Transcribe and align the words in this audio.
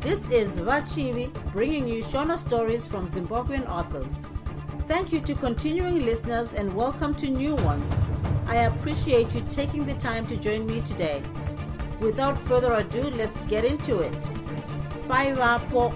This 0.00 0.26
is 0.30 0.58
Vachivi 0.58 1.30
bringing 1.52 1.86
you 1.86 2.02
Shona 2.02 2.38
stories 2.38 2.86
from 2.86 3.06
Zimbabwean 3.06 3.68
authors. 3.68 4.26
Thank 4.86 5.12
you 5.12 5.20
to 5.20 5.34
continuing 5.34 6.06
listeners 6.06 6.54
and 6.54 6.74
welcome 6.74 7.14
to 7.16 7.28
new 7.28 7.54
ones. 7.56 7.92
I 8.46 8.64
appreciate 8.64 9.34
you 9.34 9.42
taking 9.50 9.84
the 9.84 9.92
time 9.92 10.26
to 10.28 10.38
join 10.38 10.66
me 10.66 10.80
today. 10.80 11.22
Without 12.00 12.38
further 12.38 12.72
ado, 12.72 13.02
let's 13.10 13.42
get 13.42 13.66
into 13.66 13.98
it. 14.00 14.30
Bye, 15.06 15.34
Vapo. 15.36 15.92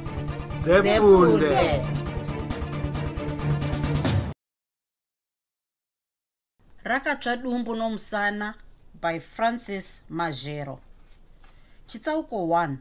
Rakatsva 6.85 7.37
dumbu 7.43 7.75
nomusana 7.75 8.55
by 9.01 9.19
francis 9.19 10.03
mazhero 10.11 10.79
chitsauko 11.89 12.47
1 12.47 12.77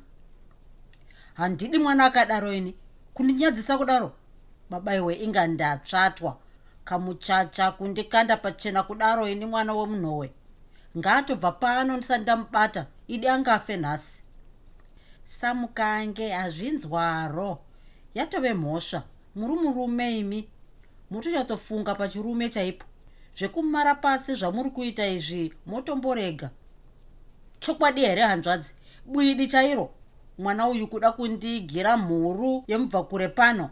handidi 1.34 1.80
mwana 1.80 2.06
akadaro 2.06 2.54
ini. 2.54 2.76
Kundinyadzisa 3.14 3.78
kudaro? 3.78 4.12
Babaiwe 4.70 5.16
inga 5.16 5.48
ndatsvatwa. 5.48 6.38
Kamuchacha 6.86 7.72
kundikanda 7.72 8.38
pachena 8.38 8.84
kudaro 8.84 9.30
ini 9.30 9.46
mwana 9.46 9.74
wemunhowe 9.74 10.32
ngaatobva 10.98 11.52
pano 11.52 11.98
ndisati 11.98 12.22
ndamubata 12.22 12.86
idi 13.08 13.28
angafe 13.28 13.78
nhasi. 13.78 14.24
Samukange 15.26 16.30
hazvinzwaro. 16.30 17.60
Yatove 18.16 18.54
mhosva. 18.54 19.04
Muri 19.36 19.54
murume 19.54 20.18
imi. 20.20 20.50
Mutonyatsofunga 21.12 21.96
pachirume 21.96 22.50
chaipo. 22.50 22.86
Zvekumara 23.38 23.96
pasi 23.96 24.36
zvamuri 24.36 24.70
kuita 24.70 25.08
izvi 25.08 25.54
motomborega. 25.66 26.50
Chokwadi 27.60 28.02
here 28.02 28.22
hanzvadzi? 28.22 28.74
Bwidi 29.06 29.48
chairo 29.48 29.90
mwana 30.38 30.68
uyu 30.68 30.88
kuda 30.88 31.12
kundigira 31.12 31.98
mhuru 31.98 32.64
yemubvakure 32.68 33.28
pano. 33.28 33.70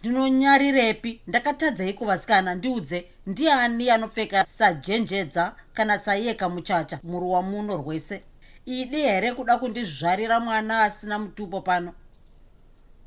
Ndinonyarirepi? 0.00 1.20
Ndakatadzei 1.26 1.92
kuvasikana 1.92 2.54
ndiudze 2.54 3.04
ndiani 3.26 3.90
anopfeka 3.90 4.46
sajenjedza 4.46 5.54
kana 5.74 5.98
saiyeka 5.98 6.48
muchacha 6.48 6.98
muruwa 7.02 7.42
muno 7.42 7.76
rwese? 7.76 8.22
Idi 8.66 8.96
here 8.96 9.32
kuda 9.32 9.58
kundizvarira 9.58 10.40
mwana 10.40 10.82
asina 10.82 11.18
mutupo 11.18 11.60
pano? 11.60 11.92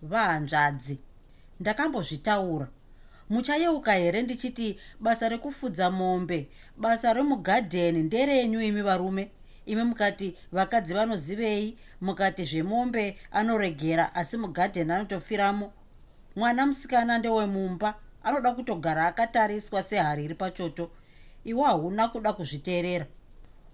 Vahanzvadzi 0.01 0.99
ndakambozvitaura. 1.59 2.67
Muchayeuka 3.29 3.93
here 3.93 4.21
ndichiti 4.21 4.79
basa 4.99 5.29
rekufudza 5.29 5.91
mombe 5.91 6.47
basa 6.77 7.13
remugadheni 7.13 8.03
nderenyu 8.03 8.61
imi 8.61 8.81
varume 8.81 9.31
imi 9.65 9.83
mukati 9.83 10.37
vakadzi 10.51 10.93
vanozivei 10.93 11.77
mukati 12.01 12.43
zvemombe 12.45 13.17
anoregera 13.31 14.15
asi 14.15 14.37
mugadheni 14.37 14.91
anotofiramo 14.91 15.73
mwana 16.35 16.65
musikana 16.65 17.17
ndewemumba 17.17 17.95
anoda 18.23 18.53
kutogara 18.53 19.07
akatariswa 19.07 19.83
sehari 19.83 20.23
iri 20.23 20.35
pachoto. 20.35 20.91
Iwe 21.43 21.63
hauna 21.63 22.07
kuda 22.07 22.33
kuzviteerera. 22.33 23.05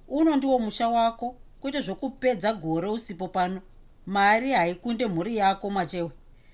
Uno 0.07 0.35
ndiwo 0.35 0.59
musha 0.59 0.87
wako 0.89 1.35
kwete 1.61 1.81
zvokupedza 1.81 2.53
gore 2.53 2.87
usipo 2.87 3.27
pano. 3.27 3.61
Mari 4.05 4.51
haikunde 4.51 5.07
mhuri 5.07 5.37
yako 5.37 5.69
machewe. 5.69 6.11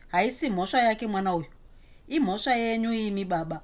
Haisi 0.08 0.50
mhosva 0.50 0.82
yake 0.82 1.08
mwana 1.08 1.36
uyu. 1.36 1.46
Imhosva 2.08 2.56
yenyu 2.56 2.94
imi 2.94 3.26
baba. 3.26 3.62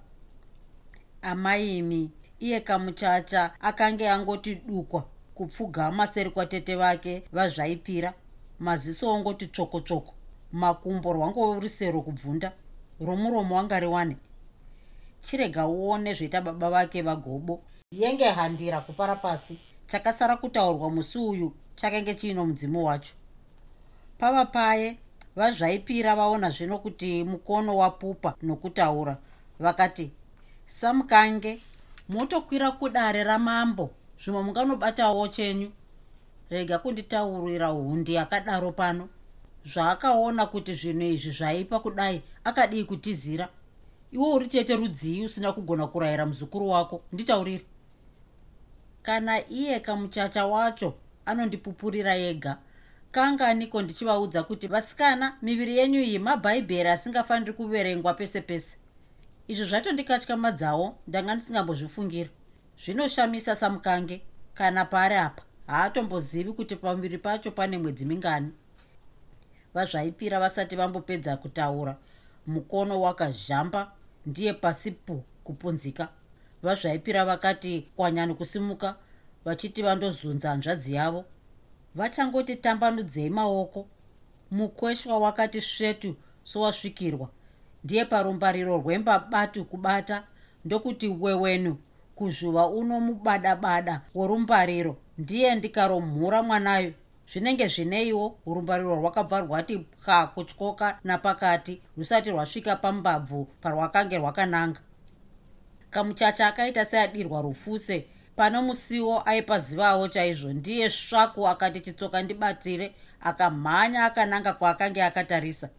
Amaimi 1.21 2.11
iye 2.39 2.59
kamuchacha 2.59 3.61
akange 3.61 4.09
angoti 4.09 4.55
dukwa 4.55 5.03
kupfugama 5.39 6.07
seri 6.07 6.29
kwatete 6.29 6.75
vake 6.75 7.23
vazvaipira. 7.31 8.13
Maziso 8.59 9.13
ongoti 9.13 9.47
tsvoko 9.47 9.79
tsvoko 9.79 10.13
makumbo 10.51 11.13
rwangove 11.13 11.59
rusero 11.59 12.01
kubvunda 12.01 12.51
romuromo 12.99 13.55
wanga 13.55 13.79
riwane. 13.79 14.15
Chirega 15.21 15.67
uone 15.67 16.13
zvoita 16.13 16.41
baba 16.41 16.69
vake 16.69 17.01
vagobo. 17.01 17.61
Yenge 17.91 18.29
handira 18.29 18.81
kupara 18.81 19.15
pasi. 19.15 19.59
Chakasara 19.87 20.37
kutaurwa 20.37 20.89
musi 20.89 21.17
uyu 21.17 21.53
chakenge 21.75 22.15
chiino 22.15 22.45
mudzimu 22.45 22.85
wacho. 22.85 23.13
Pava 24.17 24.45
paye 24.45 24.97
vazvaipira 25.35 26.15
vaona 26.15 26.49
zvino 26.49 26.77
kuti 26.77 27.23
mukono 27.23 27.77
wapupa 27.77 28.35
nokutaura. 28.41 29.17
Vakati 29.59 30.11
samukange 30.65 31.59
motokwira 32.09 32.71
kudare 32.71 33.23
ramambo 33.23 33.89
zvimwe 34.19 34.43
munganobatawo 34.43 35.27
chenyu. 35.27 35.71
Rega 36.49 36.79
kunditaurira 36.79 37.67
hundi 37.67 38.13
yakadaro 38.13 38.71
pano. 38.71 39.09
Zvaakaona 39.65 40.45
kuti 40.45 40.73
zvinhu 40.73 41.01
izvi 41.13 41.31
zvaipa 41.31 41.79
kudai 41.79 42.21
akadii 42.43 42.83
kutizira. 42.83 43.49
Iwe 44.11 44.33
uri 44.33 44.47
chete 44.47 44.75
rudzii 44.75 45.25
usina 45.25 45.51
kugona 45.51 45.87
kurayira 45.87 46.25
muzukuru 46.25 46.69
wako. 46.69 47.01
Nditauriri 47.13 47.65
kana 49.01 49.49
iye 49.49 49.79
kamuchacha 49.79 50.45
wacho 50.45 50.93
anondipupurira 51.25 52.13
yega 52.15 52.57
kanganiko 53.11 53.81
ndichivaudza 53.81 54.43
kuti 54.43 54.67
vasikana 54.67 55.37
miviri 55.41 55.77
yenyu 55.77 56.01
iyi 56.01 56.19
mabhaibheri 56.19 56.89
asingafaniri 56.89 57.53
kuverengwa 57.53 58.13
pese 58.13 58.41
pese? 58.41 58.77
Izvo 59.47 59.65
zvatondikatyamadzawo 59.65 60.95
ndanga 61.07 61.35
ndisingambozvifungira 61.35 62.29
zvinoshamisa 62.85 63.55
samukange 63.55 64.21
kana 64.53 64.85
pari 64.85 65.15
apa. 65.15 65.43
Haatombozivi 65.67 66.51
kuti 66.53 66.75
pamuviri 66.75 67.17
pacho 67.17 67.51
pane 67.51 67.77
mwedzi 67.77 68.05
mingani. 68.05 68.51
Vazvaipira 69.73 70.39
vasati 70.39 70.75
vambopedza 70.75 71.37
kutaura 71.37 71.97
mukono 72.47 73.01
wakazhamba 73.01 73.91
ndiye 74.25 74.53
pasi 74.53 74.91
pu 74.91 75.23
kupunzika. 75.43 76.07
Vazvaipira 76.63 77.25
vakati 77.25 77.87
kwanyani 77.95 78.33
kusimuka? 78.33 78.95
Vachiti 79.45 79.81
vandozunza 79.81 80.49
hanzvadzi 80.49 80.93
yavo. 80.93 81.25
Vachangoti 81.95 82.55
tambanudzei 82.55 83.29
maoko. 83.29 83.87
Mukweshwa 84.51 85.19
wakati 85.19 85.61
svetu 85.61 86.15
sowasvikirwa. 86.43 87.29
Ndiye 87.83 88.05
parumbariro 88.05 88.77
rwembabatu 88.77 89.65
kubata 89.65 90.23
ndokuti 90.65 91.07
wewenu 91.07 91.77
kuzvuva 92.19 92.67
uno 92.67 92.99
mubada-bada 92.99 94.01
worumbariro 94.15 94.97
ndiye 95.17 95.55
ndikaromhura 95.55 96.43
mwanayo. 96.43 96.93
Zvinenge 97.31 97.67
zvineiwo 97.67 98.37
urumbariro 98.45 98.95
rwakabva 98.95 99.39
rwati 99.41 99.77
pwa 99.77 100.27
kutyoka 100.27 100.99
napakati 101.03 101.81
rusati 101.97 102.31
rwasvika 102.31 102.75
pambabvu 102.75 103.47
parwakange 103.61 104.17
rwakananga. 104.17 104.79
Kamuchacha 105.89 106.47
akaita 106.47 106.85
seadirwa 106.85 107.41
rufuse 107.41 108.05
pano 108.35 108.61
musiwo 108.61 109.21
aipazivawo 109.25 110.07
chaizvo 110.07 110.53
ndiye 110.53 110.89
svaku 110.89 111.47
akati 111.47 111.79
chitsoka 111.81 112.21
ndibatire 112.21 112.95
akamhanya 113.21 114.05
akananga 114.05 114.53
kwaakanga 114.53 115.05
akatarisa. 115.05 115.69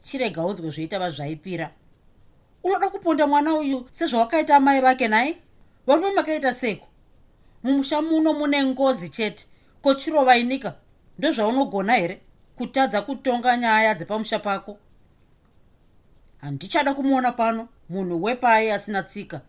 Chirega 0.00 0.42
unzwe 0.44 0.70
zvoita 0.70 0.98
vazvaipira 0.98 1.70
unoda 2.64 2.88
kuponda 2.90 3.26
mwana 3.26 3.54
uyu 3.54 3.88
sezvawakaita 3.92 4.56
amai 4.56 4.80
vake 4.80 5.08
nai 5.08 5.36
varume 5.86 6.10
makaita 6.12 6.54
seko 6.54 6.86
mumusha 7.62 8.02
muno 8.02 8.32
mune 8.32 8.64
ngozi 8.64 9.08
chete. 9.08 9.46
Kochirova 9.82 10.36
inika 10.36 10.74
ndozvaunogona 11.18 11.94
here? 11.94 12.20
Kutadza 12.56 13.02
kutonga 13.02 13.56
nyaya 13.56 13.94
dzepamusha 13.94 14.38
pako. 14.38 14.78
Handichada 16.40 16.94
kumuona 16.94 17.32
pano. 17.32 17.68
Munhu 17.88 18.22
wepai 18.22 18.70
asina 18.70 19.02
tsika. 19.02 19.40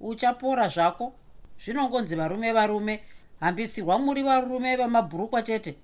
Uchapora 0.00 0.68
zvako? 0.68 1.12
Zvinongonzi 1.64 2.16
varume 2.16 2.52
varume. 2.52 3.00
Hambisirwa 3.40 3.98
muri 3.98 4.22
varume 4.22 4.76
vamabhurukwa 4.76 5.42
chete. 5.42 5.76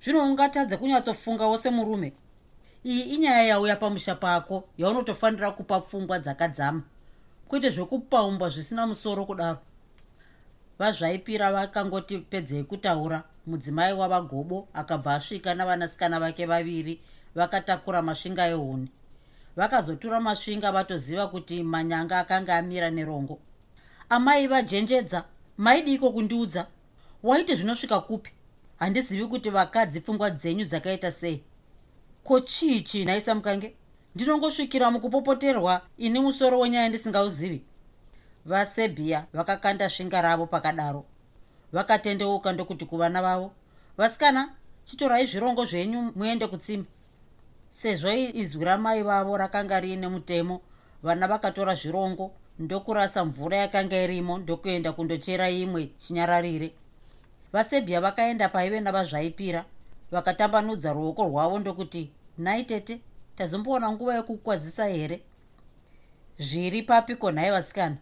Zvino 0.00 0.24
ungatadze 0.24 0.76
kunyatsofungawo 0.76 1.58
semurume 1.58 2.12
iyi 2.84 3.02
inyaya 3.02 3.42
yauya 3.42 3.76
pamusha 3.76 4.14
pako 4.14 4.68
yaunotofanira 4.78 5.50
kupa 5.50 5.80
pfungwa 5.80 6.18
dzakadzama 6.18 6.82
kwete 7.48 7.70
zvokupaumbwa 7.70 8.48
zvisina 8.48 8.86
musoro 8.86 9.24
kudaro. 9.24 9.58
Vazvaipira 10.78 11.52
vakangoti 11.52 12.18
pedzei 12.18 12.64
kutaura. 12.64 13.22
Mudzimai 13.46 13.92
wavagobo 13.92 14.68
akabva 14.74 15.14
asvika 15.14 15.54
navanasikana 15.54 16.20
vake 16.20 16.46
vaviri 16.46 17.00
vakatakura 17.34 18.02
masvinga 18.02 18.46
ehuni. 18.48 18.88
Vakazotura 19.56 20.20
masvinga 20.20 20.72
vatoziva 20.72 21.26
kuti 21.26 21.62
manyanga 21.62 22.18
akanga 22.18 22.56
amira 22.56 22.90
nerongo. 22.90 23.38
Amai 24.08 24.46
vajenjedza. 24.46 25.24
Maidiko 25.56 26.12
kundiudza? 26.12 26.66
Waiti 27.22 27.56
zvinosvika 27.56 28.00
kupi? 28.00 28.30
Handizivi 28.78 29.26
kuti 29.26 29.50
vakadzi 29.50 30.00
pfungwa 30.00 30.30
dzenyu 30.30 30.64
dzakaita 30.64 31.12
sei. 31.12 31.42
Ko 32.24 32.40
chiichi 32.40 33.04
nhaisa 33.04 33.34
mukange 33.34 33.74
ndinongosvikira 34.14 34.90
mukupopoterwa 34.90 35.82
ini 35.98 36.20
musoro 36.20 36.58
wenyaya 36.58 36.88
ndisingauzivi. 36.88 37.62
Vasebhiya 38.44 39.26
vakakanda 39.32 39.90
svinga 39.90 40.22
ravo 40.22 40.46
pakadaro. 40.46 41.04
Vakatendeuka 41.72 42.52
ndokuti 42.52 42.86
kuvana 42.86 43.22
vavo 43.22 43.52
vasikana 43.96 44.50
chitorai 44.84 45.26
zvirongo 45.26 45.64
zvenyu 45.64 46.12
muende 46.16 46.46
kutsime. 46.46 46.84
Sezvo 47.70 48.12
izwi 48.12 48.64
ramai 48.64 49.02
vavo 49.02 49.36
rakanga 49.36 49.80
riine 49.80 50.08
mutemo 50.08 50.60
vana 51.02 51.26
vakatora 51.26 51.74
zvirongo 51.74 52.30
ndokurasa 52.58 53.24
mvura 53.24 53.56
yakanga 53.56 54.02
irimo 54.02 54.38
ndokuenda 54.38 54.92
kundochera 54.92 55.50
imwe 55.50 55.90
chinyararire. 55.98 56.72
Vasebhia 57.52 58.00
vakaenda 58.00 58.48
paive 58.48 58.80
navazvaipira 58.80 59.64
vakatambanudza 60.10 60.92
ruoko 60.92 61.24
rwavo 61.24 61.58
ndokuti 61.58 62.10
nhai 62.38 62.64
tete 62.64 63.00
tazomboona 63.36 63.90
nguva 63.92 64.14
yekukwazisa 64.14 64.86
here? 64.86 65.22
Zviri 66.38 66.82
papiko 66.82 67.32
nhai 67.32 67.50
vasikana? 67.50 67.96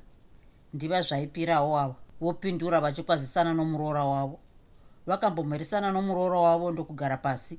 Ndiva 0.75 1.03
zvaipirawo 1.03 1.79
ava. 1.79 1.95
Vopindura 2.21 2.81
vachikwazisana 2.81 3.55
nomuroora 3.55 4.05
wavo. 4.05 4.39
Vakambomherisana 5.07 5.93
nomuroora 5.93 6.39
wavo 6.39 6.71
ndokugara 6.71 7.17
pasi. 7.17 7.59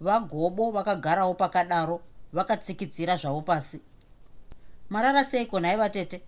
Vagobo 0.00 0.70
vakagarawo 0.70 1.34
pakadaro 1.34 2.00
vakatsikidzira 2.32 3.16
zvavo 3.16 3.42
pasi. 3.42 3.80
Marara 4.90 5.24
seiko 5.24 5.60
nhai 5.60 5.76
vatete? 5.76 6.22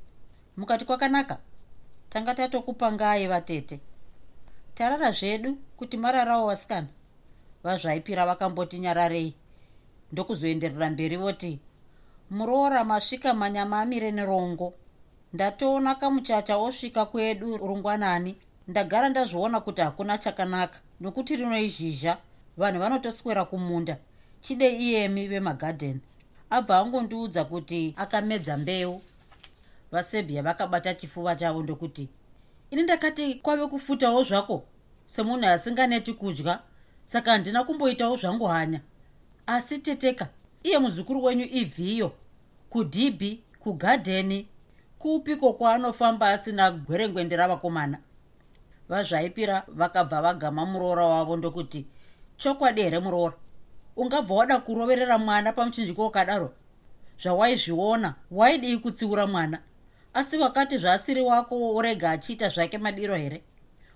Mukati 0.56 0.84
kwakanaka? 0.84 1.38
Tanga 2.10 2.34
tatokupangai 2.34 3.26
vatete. 3.26 3.80
Tarara 4.74 5.12
zvedu 5.12 5.58
kuti 5.76 5.96
mararawo 5.96 6.46
vasikana? 6.46 6.86
Vazvaipira 7.62 8.26
vakamboti 8.26 8.78
nyararei 8.78 9.34
ndokuzoenderera 10.16 10.90
mberi 10.90 11.16
voti 11.16 11.58
muroora 12.30 12.84
masvika 12.84 13.34
manyama 13.34 13.80
amire 13.80 14.10
nerongo 14.12 14.74
ndatoona 15.32 15.94
kamuchacha 15.94 16.56
osvika 16.56 17.06
kwedu 17.06 17.56
rungwanani. 17.56 18.36
Ndagara 18.68 19.08
ndazviona 19.08 19.60
kuti 19.60 19.80
hakuna 19.80 20.18
chakanaka. 20.18 20.78
Nokuti 21.00 21.36
rinoizhizha 21.36 22.16
vanhu 22.56 22.80
vanotoswera 22.80 23.44
kumunda. 23.44 23.96
Chide 24.40 24.68
iyemi 24.68 25.28
vemagadheni? 25.28 26.00
Abva 26.50 26.78
angondiudza 26.78 27.44
kuti 27.44 27.94
akamedza 27.96 28.56
mbeu. 28.56 29.02
Vasebhia 29.92 30.42
vakabata 30.42 30.94
chifuva 30.94 31.36
chavo 31.36 31.62
ndokuti 31.62 32.08
ini 32.70 32.82
ndakati 32.82 33.34
kwave 33.34 33.66
kufutawo 33.66 34.22
zvako? 34.22 34.62
Semunhu 35.06 35.46
asinganeti 35.46 36.12
kudya 36.12 36.60
saka 37.04 37.30
handina 37.30 37.64
kumboitawo 37.64 38.16
zvangu 38.16 38.44
hanya 38.46 38.80
asi 39.46 39.78
teteka 39.78 40.28
iye 40.62 40.78
muzukuru 40.78 41.24
wenyu 41.24 41.44
ivhiyo 41.44 42.12
kudhibhi 42.70 43.42
kugadheni 43.58 44.48
kupiko 44.98 45.52
kwaanofamba 45.52 46.30
asina 46.30 46.70
gwerengwende 46.70 47.36
ravakomana. 47.36 47.98
Vazvaipira 48.88 49.62
vakabva 49.68 50.22
vagama 50.22 50.66
muroora 50.66 51.04
wavo 51.04 51.36
ndokuti 51.36 51.86
chokwadi 52.36 52.82
here 52.82 52.98
muroora? 52.98 53.34
Ungabva 53.96 54.34
wada 54.34 54.58
kuroverera 54.58 55.18
mwana 55.18 55.52
pamuchinjiko 55.52 56.04
wakadaro? 56.04 56.52
Zvawaizviona 57.22 58.14
waidii 58.30 58.76
kutsiura 58.78 59.26
mwana? 59.26 59.58
Asi 60.14 60.38
wakati 60.38 60.78
zvaasiri 60.78 61.20
wako 61.20 61.74
urega 61.74 62.10
achiita 62.10 62.48
zvake 62.48 62.78
madiro 62.78 63.16
here? 63.16 63.42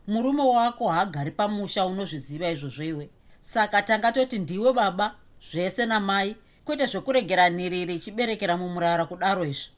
Murume 0.06 0.43
wako 0.43 0.88
haagari 0.88 1.31
pamusha 1.31 1.87
unozviziva 1.87 2.50
izvozvo 2.50 2.82
iwe. 2.85 3.11
Saka 3.41 3.82
tanga 3.82 4.12
toti 4.12 4.38
ndiwe 4.38 4.73
baba 4.73 5.14
zvese 5.42 5.87
namai 5.87 6.37
kwete 6.64 6.87
zvekuregera 6.87 7.50
nhiriri 7.50 7.94
ichiberekera 7.94 8.56
mumurara 8.56 9.06
kudaro 9.06 9.44
izvi. 9.44 9.70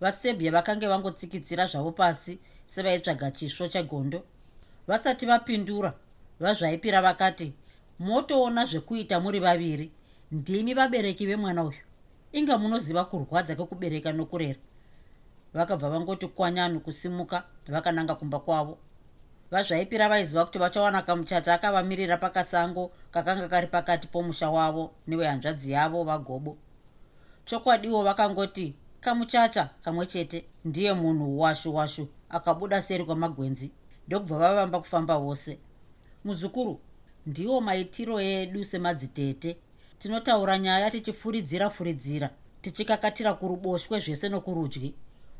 Vasebhia 0.00 0.50
vakange 0.52 0.86
vangotsikidzira 0.86 1.66
zvavo 1.66 1.92
pasi 1.92 2.38
sevaitsvaga 2.66 3.30
chisvo 3.30 3.68
chegondo. 3.68 4.22
Vasati 4.86 5.26
vapindura 5.26 5.94
vazvaipira 6.40 7.02
vakati 7.02 7.52
motoona 7.98 8.66
zvekuita 8.66 9.20
muri 9.20 9.40
vaviri. 9.40 9.90
Ndimi 10.32 10.74
vabereki 10.74 11.26
vemwana 11.26 11.62
uyu. 11.62 11.78
Inga 12.32 12.58
munoziva 12.58 13.04
kurwadza 13.04 13.56
kwekubereka 13.56 14.12
nokurera. 14.12 14.58
Vakabva 15.54 15.90
vangoti 15.90 16.26
kwanyanu 16.28 16.80
kusimuka 16.80 17.44
vakananga 17.68 18.14
kumba 18.14 18.38
kwavo 18.38 18.78
vazvaipira 19.50 20.08
vaiziva 20.08 20.44
kuti 20.44 20.58
vachawana 20.58 21.02
kamuchata 21.02 21.54
akavamirira 21.54 22.16
pakasango 22.16 22.92
kakanga 23.10 23.48
kari 23.48 23.66
pakati 23.66 24.08
pomusha 24.08 24.50
wavo 24.50 24.92
newehanzvadzi 25.06 25.72
yavo 25.72 26.04
vagobo. 26.04 26.56
Chokwadiwo 27.44 28.02
vakangoti 28.02 28.74
kamuchacha 29.00 29.70
kamwe 29.84 30.06
chete 30.06 30.44
ndiye 30.64 30.92
munhu 30.92 31.40
washu 31.40 31.74
washu 31.74 32.08
akabuda 32.28 32.82
seri 32.82 33.04
kwamagwenzi 33.04 33.70
ndokubva 34.06 34.38
vavamba 34.38 34.78
kufamba 34.78 35.18
vose. 35.18 35.58
Muzukuru 36.24 36.80
ndiwo 37.26 37.60
maitiro 37.60 38.20
edu 38.20 38.64
semadzitete. 38.64 39.56
Tinotaura 39.98 40.58
nyaya 40.58 40.90
tichifuridzira 40.90 41.70
furidzira 41.70 42.30
tichikakatira 42.62 43.34
kuruboshwe 43.34 44.00
zvese 44.00 44.28
nokurudyi. 44.28 44.94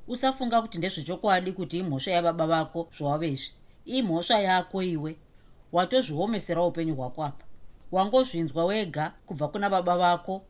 Usafunga 0.09 0.63
kuti 0.63 0.79
ndezvechokwadi 0.79 1.53
kuti 1.53 1.79
imhosva 1.79 2.11
yababa 2.11 2.47
vako 2.47 2.89
zvawave 2.99 3.29
izvi 3.29 3.53
imhosva 3.87 4.39
yako 4.39 4.83
iwe. 4.83 5.17
Watozviomesera 5.73 6.63
upenyu 6.63 6.95
hwako 6.95 7.25
apa. 7.25 7.45
Wangozvinzwa 7.93 8.65
wega 8.65 9.13
kubva 9.27 9.49
kuna 9.49 9.71
baba 9.71 9.97
vako. 9.97 10.43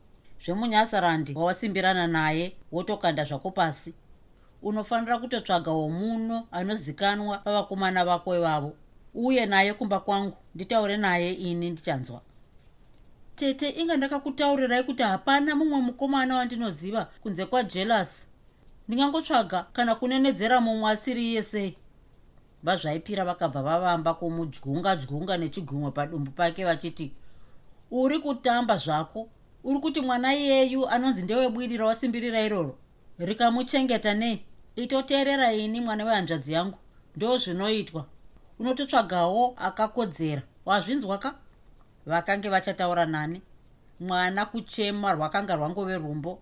Zvemunyasarandi 0.45 1.33
wawasimbirana 1.33 2.07
naye 2.07 2.55
wotokanda 2.71 3.23
zvako 3.23 3.51
pasi. 3.51 3.93
Unofanira 4.61 5.17
kutotsvagawo 5.17 5.89
muno 5.89 6.47
anozikanwa 6.51 7.41
vavakomana 7.45 8.05
vako 8.05 8.35
ivavo 8.35 8.73
uye 9.13 9.45
naye 9.45 9.73
kumba 9.73 9.99
kwangu 9.99 10.37
nditaure 10.55 10.97
naye 10.97 11.33
ini 11.33 11.69
ndichanzwa. 11.69 12.21
Tete 13.35 13.69
inga 13.69 13.97
ndakakutaurirai 13.97 14.83
kuti 14.83 15.03
hapana 15.03 15.55
mumwe 15.55 15.81
mukomana 15.81 16.35
wandinoziva 16.35 17.07
kunze 17.21 17.45
kwajelas 17.45 18.27
ndingangotsvaga 18.87 19.65
kana 19.73 19.95
kunenedzera 19.95 20.61
mumwe 20.61 20.91
asiri 20.91 21.31
iye 21.31 21.43
sei 21.43 21.77
vazvaipira 22.63 23.25
vakabva 23.25 23.61
vavamba 23.63 24.13
kumudyunga 24.13 24.95
dyunga 24.95 25.37
nechigumwe 25.37 25.91
padumbu 25.91 26.31
pake 26.31 26.65
vachiti 26.65 27.13
uri 27.91 28.19
kutamba 28.19 28.77
zvako? 28.77 29.29
Uri 29.63 29.79
kuti 29.79 30.01
mwana 30.01 30.35
iyeyu 30.35 30.89
anonzi 30.89 31.21
ndewebwidi 31.21 31.77
rawasimbirira 31.77 32.41
iroro? 32.41 32.77
Rikamuchengeta 33.19 34.13
nei 34.13 34.45
itoteerera 34.75 35.53
ini 35.53 35.81
mwana 35.81 36.05
wehanzvadzi 36.05 36.53
yangu. 36.53 36.77
Ndo 37.15 37.37
zvinoitwa 37.37 38.05
unototsvagawo 38.59 39.53
akakodzera. 39.57 40.41
Wazvinzwa 40.65 41.17
ka 41.17 41.35
vakange 42.05 42.49
vachataura 42.49 43.05
nani 43.05 43.41
mwana 43.99 44.45
kuchema 44.45 45.13
rwakanga 45.13 45.55
rwangove 45.55 45.97
rumbo. 45.97 46.39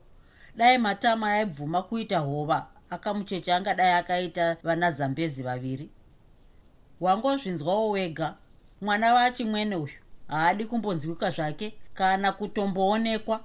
Dai 0.56 0.78
matama 0.78 1.32
aibvuma 1.32 1.82
kuita 1.82 2.20
hova 2.20 2.68
akamucheche 2.90 3.54
angadai 3.54 3.94
akaita 3.94 4.58
vana 4.64 4.92
zambezi 4.92 5.44
vaviri 5.44 5.90
wangozvinzwawo 7.02 7.90
wega. 7.90 8.36
Mwana 8.82 9.14
vachimwene 9.14 9.76
uyu 9.76 9.94
haadi 10.28 10.66
kumbonzwika 10.66 11.32
zvake 11.32 11.74
kana 11.94 12.32
kutomboonekwa. 12.32 13.42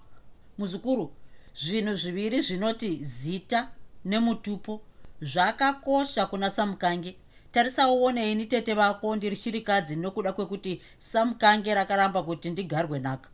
Muzukuru 0.59 1.12
zvinhu 1.54 1.97
zviviri 1.97 2.40
zvinoti 2.40 2.99
zita 3.04 3.69
nemutupo 4.04 4.80
zvakakosha 5.23 6.26
kuna 6.26 6.50
samukange. 6.50 7.16
Tarisaone 7.52 8.33
ini 8.33 8.47
tete 8.47 8.75
vako 8.75 9.16
ndiri 9.16 9.37
chirikadzi 9.37 9.97
nokuda 9.97 10.33
kwekuti 10.33 10.83
samukange 10.99 11.75
rakaramba 11.75 12.23
kuti 12.23 12.50
ndigarwe 12.50 12.99
nhaka. 12.99 13.28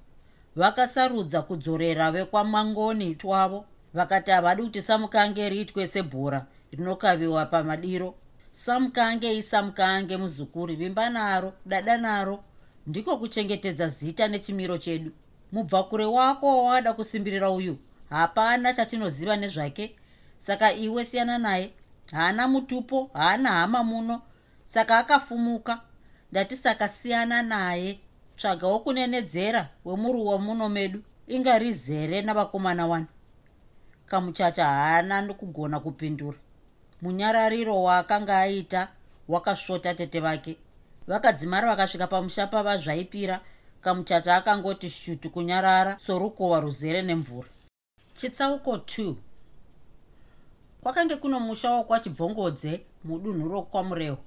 Vakasarudza 0.57 1.43
kudzorera 1.43 2.11
vekwamangoni 2.11 3.15
twavo 3.15 3.65
vakati 3.95 4.31
havadi 4.31 4.63
kuti 4.63 4.83
samukange 4.83 5.49
riitwe 5.49 5.87
sebhora 5.87 6.47
rinokaviwa 6.73 7.47
pamadiro 7.47 8.15
samukange 8.57 9.37
isamukange 9.37 10.17
muzukuri 10.17 10.77
vimba 10.77 11.11
naro 11.11 11.53
dada 11.67 11.97
naro 11.99 12.45
ndiko 12.87 13.17
kuchengetedza 13.19 13.89
zita 13.89 14.29
nechimiro 14.29 14.79
chedu. 14.79 15.11
Mubvakure 15.53 16.05
wako 16.05 16.47
wawada 16.65 16.93
kusimbirira 16.93 17.51
uyu 17.51 17.79
hapana 18.11 18.73
chatinoziva 18.75 19.37
nezvake. 19.37 19.97
Saka 20.37 20.73
iwe 20.73 21.05
siyana 21.05 21.39
naye 21.39 21.71
haana 22.13 22.49
mutupo 22.49 23.11
haana 23.13 23.51
hama 23.51 23.85
muno 23.85 24.23
saka 24.65 24.99
akafumuka. 24.99 25.81
Ndati 26.33 26.57
saka 26.57 26.89
siyana 26.89 27.43
naye 27.43 28.01
tsvagawo 28.37 28.79
kunenedzera 28.81 29.69
wemuruwa 29.85 30.39
muno 30.39 30.69
medu 30.69 31.03
ingarizere 31.29 32.23
navakomana 32.23 32.87
wani 32.87 33.07
kamuchacha 34.07 34.65
haana 34.67 35.23
nokugona 35.23 35.81
kupindura 35.81 36.39
munyarariro 37.07 37.83
waakanga 37.83 38.39
aita 38.39 38.89
wakasvota 39.29 39.95
tete 39.95 40.21
vake. 40.21 40.57
Vakadzimara 41.07 41.69
vakasvika 41.69 42.07
pamusha 42.07 42.47
pavazvaipira 42.47 43.41
kamuchacha 43.81 44.37
akangoti 44.37 44.91
shutu 44.91 45.31
kunyarara 45.31 45.99
sorukova 45.99 46.61
ruzere 46.61 47.03
nemvura. 47.03 47.49
Chitsauko 48.17 48.77
2 48.77 49.15
kwakange 50.83 51.17
kuno 51.17 51.41
musha 51.41 51.71
wokwachibvongodze 51.71 52.81
mudunhu 53.05 53.49
rokwamurewo 53.49 54.19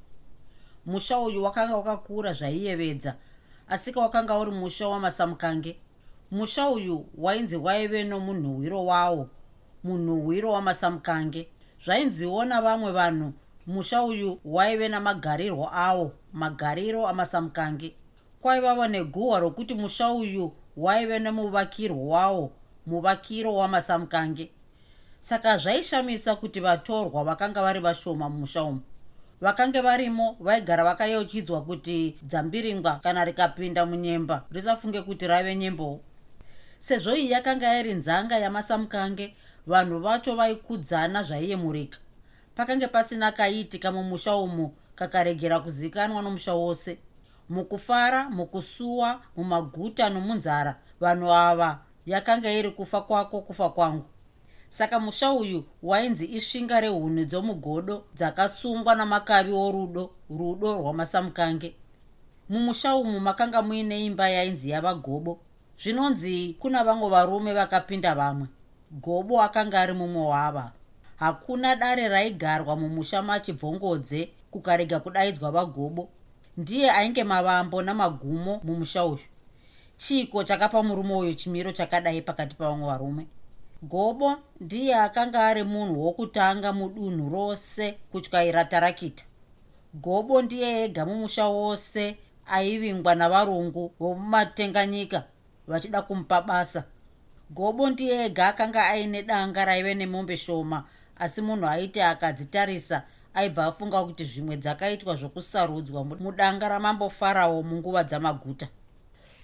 musha 0.86 1.19
uyu 1.19 1.43
wakanga 1.43 1.75
wakakura 1.75 2.33
zvaiyevedza 2.33 3.15
asika 3.69 4.00
wakanga 4.00 4.38
uri 4.38 4.51
musha 4.51 4.88
wamasamukange. 4.88 5.77
Musha 6.31 6.69
uyu 6.69 7.05
wainzi 7.17 7.57
waive 7.57 8.03
nomunhuhwiro 8.03 8.86
wawo 8.86 9.29
munhuhwiro 9.83 10.51
wamasamukange 10.51 11.48
zvainziwo 11.86 12.45
navamwe 12.45 12.91
vanhu 12.91 13.33
musha 13.67 14.03
uyu 14.03 14.39
waive 14.45 14.89
namagarirwo 14.89 15.69
awo 15.74 16.12
magariro 16.33 17.07
amasamukange. 17.07 17.95
Kwaivavo 18.41 18.88
neguhwa 18.88 19.39
rokuti 19.39 19.74
musha 19.75 20.12
uyu 20.12 20.53
waive 20.77 21.19
nemuvakirwo 21.19 22.07
wawo 22.07 22.51
muvakiro 22.86 23.55
wamasamukange. 23.55 24.51
Saka 25.21 25.57
zvaishamisa 25.57 26.36
kuti 26.36 26.59
vatorwa 26.59 27.24
vakanga 27.24 27.62
vari 27.62 27.79
vashoma 27.79 28.29
mumusha 28.29 28.63
umu. 28.63 28.81
Vakange 29.41 29.81
varimo 29.81 30.36
vaigara 30.39 30.83
vakayeuchidzwa 30.83 31.62
kuti 31.62 32.15
dzambiringwa 32.24 32.95
kana 32.95 33.25
rikapinda 33.25 33.86
munyemba 33.86 34.45
risafunge 34.51 35.01
kuti 35.01 35.27
rave 35.27 35.55
nyembowo. 35.55 36.00
Sezvo 36.79 37.15
iyi 37.15 37.31
yakanga 37.31 37.79
iri 37.79 37.93
nzanga 37.93 38.38
yamasamukange 38.38 39.36
vanhu 39.67 39.99
vacho 39.99 40.35
vaikudzana 40.35 41.23
zvaiyemurika. 41.23 41.99
Pakange 42.55 42.87
pasina 42.87 43.31
kaitika 43.31 43.91
mumusha 43.91 44.35
umu 44.35 44.73
kakaregera 44.95 45.59
kuzikanwa 45.59 46.21
nomusha 46.21 46.53
wose. 46.53 46.97
Mukufara 47.49 48.29
mukusuwa 48.29 49.21
mumaguta 49.35 50.09
nomunzara 50.09 50.75
vanhu 50.99 51.33
ava 51.33 51.79
yakanga 52.05 52.51
iri 52.51 52.71
kufa 52.71 53.01
kwako 53.01 53.41
kufa 53.41 53.69
kwangu. 53.69 54.05
Saka 54.69 54.99
musha 54.99 55.31
uyu 55.31 55.63
wainzi 55.83 56.25
isvinga 56.25 56.81
rehuni 56.81 57.25
dzomugodo 57.25 58.03
dzakasungwa 58.15 58.95
namakavi 58.95 59.53
orudo 59.53 60.11
rudo 60.29 60.77
rwamasamukange. 60.77 61.75
Mumusha 62.49 62.95
umu 62.95 63.19
makanga 63.19 63.61
muine 63.61 64.05
imba 64.05 64.29
yainzi 64.29 64.69
yavagobo 64.69 65.39
zvinonzi 65.83 66.55
kuna 66.59 66.83
vamwe 66.83 67.09
varume 67.09 67.53
vakapinda 67.53 68.15
vamwe 68.15 68.47
gobo 68.91 69.41
akanga 69.41 69.81
ari 69.81 69.93
mumwe 69.93 70.22
wava. 70.27 70.72
Hakuna 71.15 71.75
dare 71.75 72.08
raigarwa 72.08 72.75
mumusha 72.75 73.22
machibvongodze 73.22 74.29
kukarega 74.51 75.00
kudaidzwa 75.00 75.51
vagobo 75.51 76.10
ndiye 76.58 76.91
ainge 76.91 77.24
mavambo 77.24 77.81
namagumo 77.81 78.62
mumusha 78.63 79.05
uyu. 79.05 79.19
Chiko 79.98 80.43
chakapa 80.43 80.84
murume 80.84 81.13
uyu 81.15 81.34
chimiro 81.34 81.72
chakadai 81.72 82.22
pakati 82.22 82.55
pavamwe 82.55 82.88
varume. 82.88 83.27
Gobo 83.81 84.36
ndiye 84.62 84.96
akanga 84.96 85.48
ari 85.48 85.63
munhu 85.63 86.05
wokutanga 86.05 86.74
mudunhu 86.74 87.29
rose 87.29 87.91
kutyaira 88.12 88.65
tarakita. 88.65 89.24
Gobo 89.93 90.41
ndiye 90.41 90.84
ega 90.84 91.05
mumusha 91.05 91.46
wose 91.48 92.17
aivingwa 92.48 93.15
navarungu 93.15 93.91
vomumatenganyika 94.00 95.24
vachida 95.67 96.01
kumupa 96.01 96.41
basa 96.41 96.84
gobo 97.50 97.89
ndiye 97.89 98.25
ega 98.25 98.48
akanga 98.48 98.86
aine 98.86 99.24
danga 99.24 99.65
raive 99.65 99.94
nemombe 99.96 100.38
shoma 100.38 100.86
asi 101.20 101.41
munhu 101.41 101.68
aiti 101.68 102.01
akadzitarisa 102.01 103.03
aibva 103.34 103.65
afunga 103.65 104.03
kuti 104.03 104.24
zvimwe 104.25 104.58
dzakaitwa 104.58 105.15
zvokusarudzwa 105.15 106.03
mudanga 106.03 106.70
ramambo 106.70 107.10
farao 107.10 107.63
munguva 107.63 108.03
dzamaguta. 108.03 108.68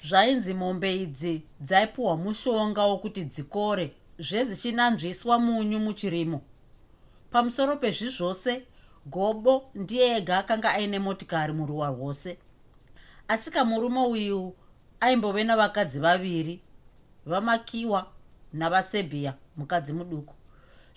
Zvainzi 0.03 0.53
mombe 0.53 0.95
idzi 0.95 1.43
dzaipiwa 1.61 2.17
mushonga 2.17 2.83
wokuti 2.83 3.23
dzikore 3.23 3.91
zvezichinanzviswa 4.19 5.39
munyu 5.39 5.79
muchirimo. 5.79 6.41
Pamusoro 7.31 7.77
pezvizvose 7.77 8.63
gobo 9.05 9.69
ndiye 9.75 10.17
ega 10.17 10.37
akanga 10.37 10.71
aine 10.71 10.99
motikari 10.99 11.53
muruwa 11.53 11.89
rwose. 11.89 12.37
Asika 13.27 13.65
murume 13.65 13.99
uyu 13.99 14.53
aimbove 14.99 15.43
navakadzi 15.43 15.99
vaviri 15.99 16.61
vamakiwa 17.25 18.05
navasebhiya 18.53 19.33
mukadzi 19.57 19.93
muduku. 19.93 20.33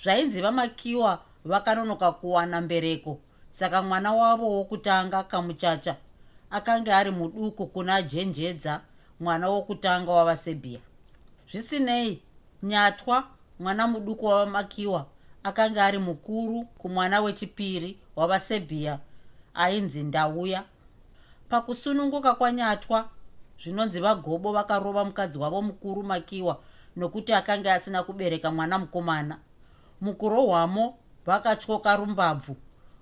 Zvainzi 0.03 0.41
vamakiwa 0.43 1.23
vakanonoka 1.45 2.13
kuwana 2.13 2.61
mbereko 2.61 3.19
saka 3.51 3.83
mwana 3.83 4.13
wavo 4.13 4.51
wokutanga 4.51 5.23
kamuchacha 5.23 5.97
akanga 6.51 6.97
ari 6.99 7.11
muduku 7.11 7.67
kuna 7.67 8.03
jenjedza 8.03 8.81
mwana 9.21 9.49
wokutanga 9.49 10.13
wavasebhiya 10.13 10.81
zvisinei 11.51 12.23
nyatwa 12.63 13.25
mwana 13.61 13.87
muduku 13.87 14.27
wavamakiwa 14.27 15.07
akanga 15.43 15.85
ari 15.85 15.99
mukuru 15.99 16.65
kumwana 16.65 17.21
wechipiri 17.21 17.99
wavasebhiya 18.17 18.99
ainzi 19.55 20.03
ndauya. 20.03 20.65
Pakusununguka 21.49 22.35
kwanyatwa 22.35 23.09
zvinonzi 23.63 24.01
vagobo 24.01 24.53
vakarova 24.53 25.05
mukadzi 25.05 25.39
wavo 25.39 25.63
mukuru 25.63 26.03
makiwa 26.03 26.61
nokuti 26.97 27.33
akanga 27.33 27.75
asina 27.75 28.03
kubereka 28.03 28.51
mwana 28.51 28.79
mukomana. 28.79 29.39
Mukurohwamo 30.01 30.99
vakatyoka 31.27 31.97
rumbabvu 31.97 32.57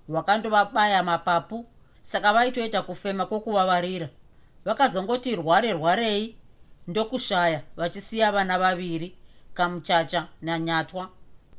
rwakandovabaya 0.09 1.03
mapapu 1.03 1.65
saka 2.03 2.33
vaitoita 2.33 2.81
kufema 2.81 3.25
kwokuvavarira. 3.25 4.09
Vakazongoti 4.65 5.35
rware 5.35 5.73
rwarei 5.73 6.35
ndokushaya 6.87 7.61
vachisiya 7.77 8.31
vana 8.31 8.59
vaviri 8.59 9.15
kamuchacha 9.53 10.27
nanyatwa. 10.41 11.09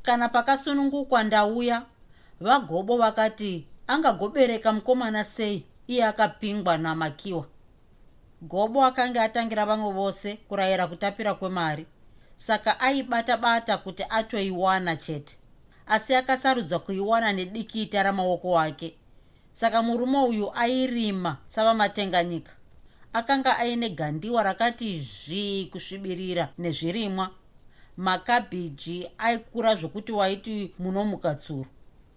Kana 0.02 0.28
pakasunungukwa 0.28 1.24
ndauya 1.24 1.82
vagobo 2.40 2.96
vakati 2.96 3.66
angagobereka 3.86 4.72
mukomana 4.72 5.24
sei? 5.24 5.64
Iye 5.86 6.04
akapingwa 6.04 6.78
namakiwa 6.78 7.44
gobo 8.42 8.84
akanga 8.84 9.22
atangira 9.22 9.66
vamwe 9.66 9.92
vose 9.92 10.36
kurayira 10.48 10.86
kutapira 10.86 11.34
kwemari. 11.34 11.86
Saka 12.36 12.80
aibata 12.80 13.36
bata 13.36 13.78
kuti 13.78 14.04
atoiwana 14.08 14.96
chete. 14.96 15.36
Asi 15.86 16.14
akasarudzwa 16.14 16.78
kuiwana 16.78 17.32
nedikita 17.32 18.02
ramaoko 18.02 18.60
ake. 18.60 18.94
Saka 19.52 19.82
murume 19.82 20.18
uyu 20.18 20.52
airima 20.54 21.36
savamatenganyika 21.46 22.52
akanga 23.12 23.58
aine 23.58 23.88
gandiwa 23.88 24.42
rakati 24.42 24.98
zvii 25.00 25.66
kusvibirira 25.66 26.48
nezvirimwa. 26.58 27.30
Makabhiji 27.96 29.10
aikura 29.18 29.74
zvokuti 29.74 30.12
waiti 30.12 30.74
munomuka 30.78 31.34
tsuro. 31.34 31.66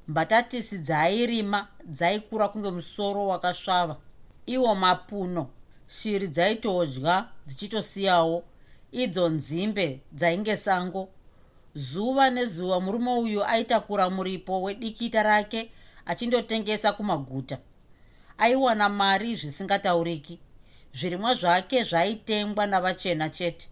Mbatatisi 0.08 0.78
dzaairima 0.78 1.68
dzaikura 1.86 2.48
kunge 2.48 2.72
musoro 2.72 3.28
wakasvava. 3.28 3.98
Iwo 4.46 4.76
mapuno 4.76 5.50
shiri 5.92 6.28
dzaitodya 6.28 7.28
dzichitosiyawo. 7.48 8.44
Idzo 8.92 9.30
nzimbe 9.30 10.00
dzainge 10.12 10.58
sango. 10.58 11.10
Zuva 11.76 12.30
nezuva 12.30 12.80
murume 12.80 13.12
uyu 13.12 13.46
aitakura 13.46 14.10
muripo 14.10 14.62
wedikita 14.62 15.24
rake 15.24 15.72
achindotengesa 16.06 16.94
kumaguta. 16.94 17.58
Aiwana 18.38 18.90
mari 18.90 19.36
zvisingatauriki. 19.36 20.40
Zvirimwa 20.94 21.36
zvake 21.36 21.84
zvaitengwa 21.84 22.68
navachena 22.68 23.30
chete. 23.30 23.70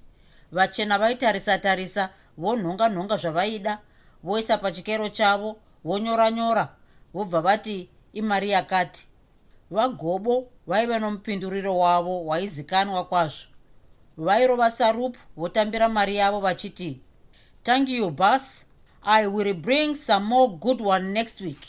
Vachena 0.52 0.98
vaitarisa-tarisa 0.98 2.10
vonhonga-nhonga 2.38 3.18
zvavaida 3.18 3.80
voisa 4.24 4.58
pachikero 4.58 5.10
chavo 5.10 5.58
vonyoranyora 5.84 6.76
vobva 7.14 7.42
vati 7.42 7.90
imari 8.14 8.50
yakati. 8.50 9.08
Vagobo 9.72 10.48
vaive 10.70 11.00
nomupinduriro 11.00 11.78
wavo 11.78 12.26
waizikanwa 12.26 13.06
kwazvo. 13.06 13.48
Vairova 14.18 14.72
sarupu 14.72 15.20
votambira 15.38 15.90
mari 15.90 16.16
yavo 16.16 16.40
vachiti 16.40 17.00
thank 17.64 17.90
you 17.90 18.10
bus 18.10 18.66
i 19.04 19.28
will 19.28 19.54
bring 19.54 19.96
some 19.96 20.26
more 20.26 20.54
good 20.54 20.82
one 20.82 21.12
next 21.12 21.42
week. 21.42 21.62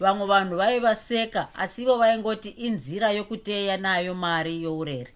Vamwe 0.00 0.26
vanhu 0.26 0.56
vaivaseka 0.56 1.48
asi 1.54 1.82
ivo 1.82 1.98
vaingoti 1.98 2.48
inzira 2.48 3.10
yokuteya 3.10 3.76
nayo 3.76 4.14
mari 4.14 4.62
yourere. 4.62 5.14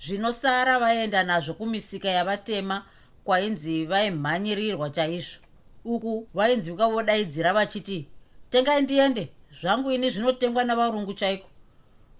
Zvinosara 0.00 0.78
vaenda 0.78 1.22
nazvo 1.22 1.54
kumisika 1.54 2.08
yavatema 2.08 2.84
kwainzi 3.24 3.86
vaimhanyirirwa 3.86 4.90
chaizvo. 4.90 5.40
Uku 5.84 6.28
vainzwika 6.34 6.88
vodaidzira 6.88 7.52
vachiti 7.52 8.08
tengai 8.50 8.82
ndiende 8.82 9.28
zvangu 9.60 9.92
ini 9.92 10.10
zvinotengwa 10.10 10.64
navarungu 10.64 11.14
chaiko 11.14 11.48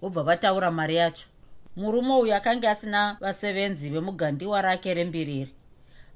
vobva 0.01 0.23
vataura 0.23 0.71
mari 0.71 0.97
yacho. 0.97 1.27
Murume 1.77 2.15
uyu 2.15 2.35
akanga 2.35 2.71
asina 2.71 3.17
vasevenzi 3.21 3.91
vemugandiwa 3.91 4.63
rake 4.63 4.95
rembiriri. 4.95 5.55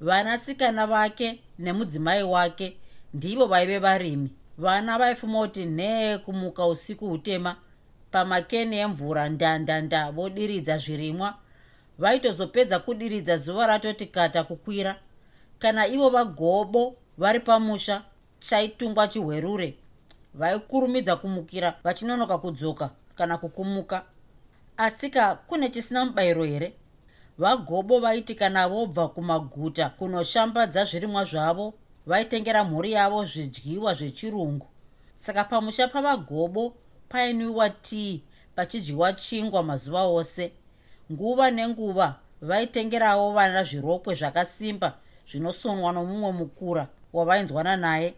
Vanasikana 0.01 0.87
vake 0.87 1.41
nemudzimai 1.59 2.23
wake 2.23 2.77
ndivo 3.15 3.47
vaive 3.47 3.79
varimi. 3.79 4.31
Vana 4.59 4.99
vaifuma 4.99 5.41
kuti 5.41 5.65
nhee 5.67 6.19
kumuka 6.19 6.67
usiku 6.67 7.09
hutema 7.09 7.57
pamakeni 8.11 8.79
emvura 8.79 9.29
ndandanda 9.29 10.11
vodiridza 10.11 10.79
zvirimwa. 10.79 11.35
Vaitozopedza 11.99 12.79
kudiridza 12.79 13.37
zuva 13.37 13.67
ratoti 13.67 14.07
kata 14.07 14.45
kukwira. 14.45 14.97
Kana 15.59 15.87
ivo 15.87 16.11
vagobo 16.11 16.97
vari 17.19 17.41
pamusha 17.41 18.03
chaitungwa 18.39 19.09
chihwerure. 19.09 19.75
Vaikurumidza 20.35 21.17
kumukira 21.17 21.75
vachinonoka 21.85 22.39
kudzoka 22.39 22.91
kana 23.21 23.39
kukumuka. 23.39 24.05
Asika 24.77 25.35
kune 25.35 25.69
chisina 25.69 26.05
mubayiro 26.05 26.45
here? 26.45 26.73
Vagobo 27.39 28.01
vaiti 28.01 28.35
kana 28.35 28.69
vobva 28.69 29.09
kumaguta 29.09 29.91
kunoshambadza 29.91 30.85
zvirimwa 30.85 31.25
zvavo 31.25 31.75
vaitengera 32.07 32.65
mhuri 32.65 32.93
yavo 32.93 33.25
zvidyiwa 33.25 33.95
zvechirungu. 33.95 34.67
Saka 35.15 35.45
pamusha 35.45 35.89
pavagobo 35.89 36.75
painwiwa 37.09 37.71
tii 37.71 38.23
pachidyiwa 38.55 39.13
chingwa 39.13 39.63
mazuva 39.63 40.03
ose. 40.03 40.53
Nguva 41.13 41.51
nenguva 41.51 42.15
vaitengerawo 42.43 43.33
vana 43.33 43.65
zvirokwe 43.65 44.15
zvakasimba 44.15 44.97
zvinosonwa 45.31 45.93
nomumwe 45.93 46.33
mukura 46.33 46.89
wavainzwana 47.13 47.77
naye. 47.77 48.15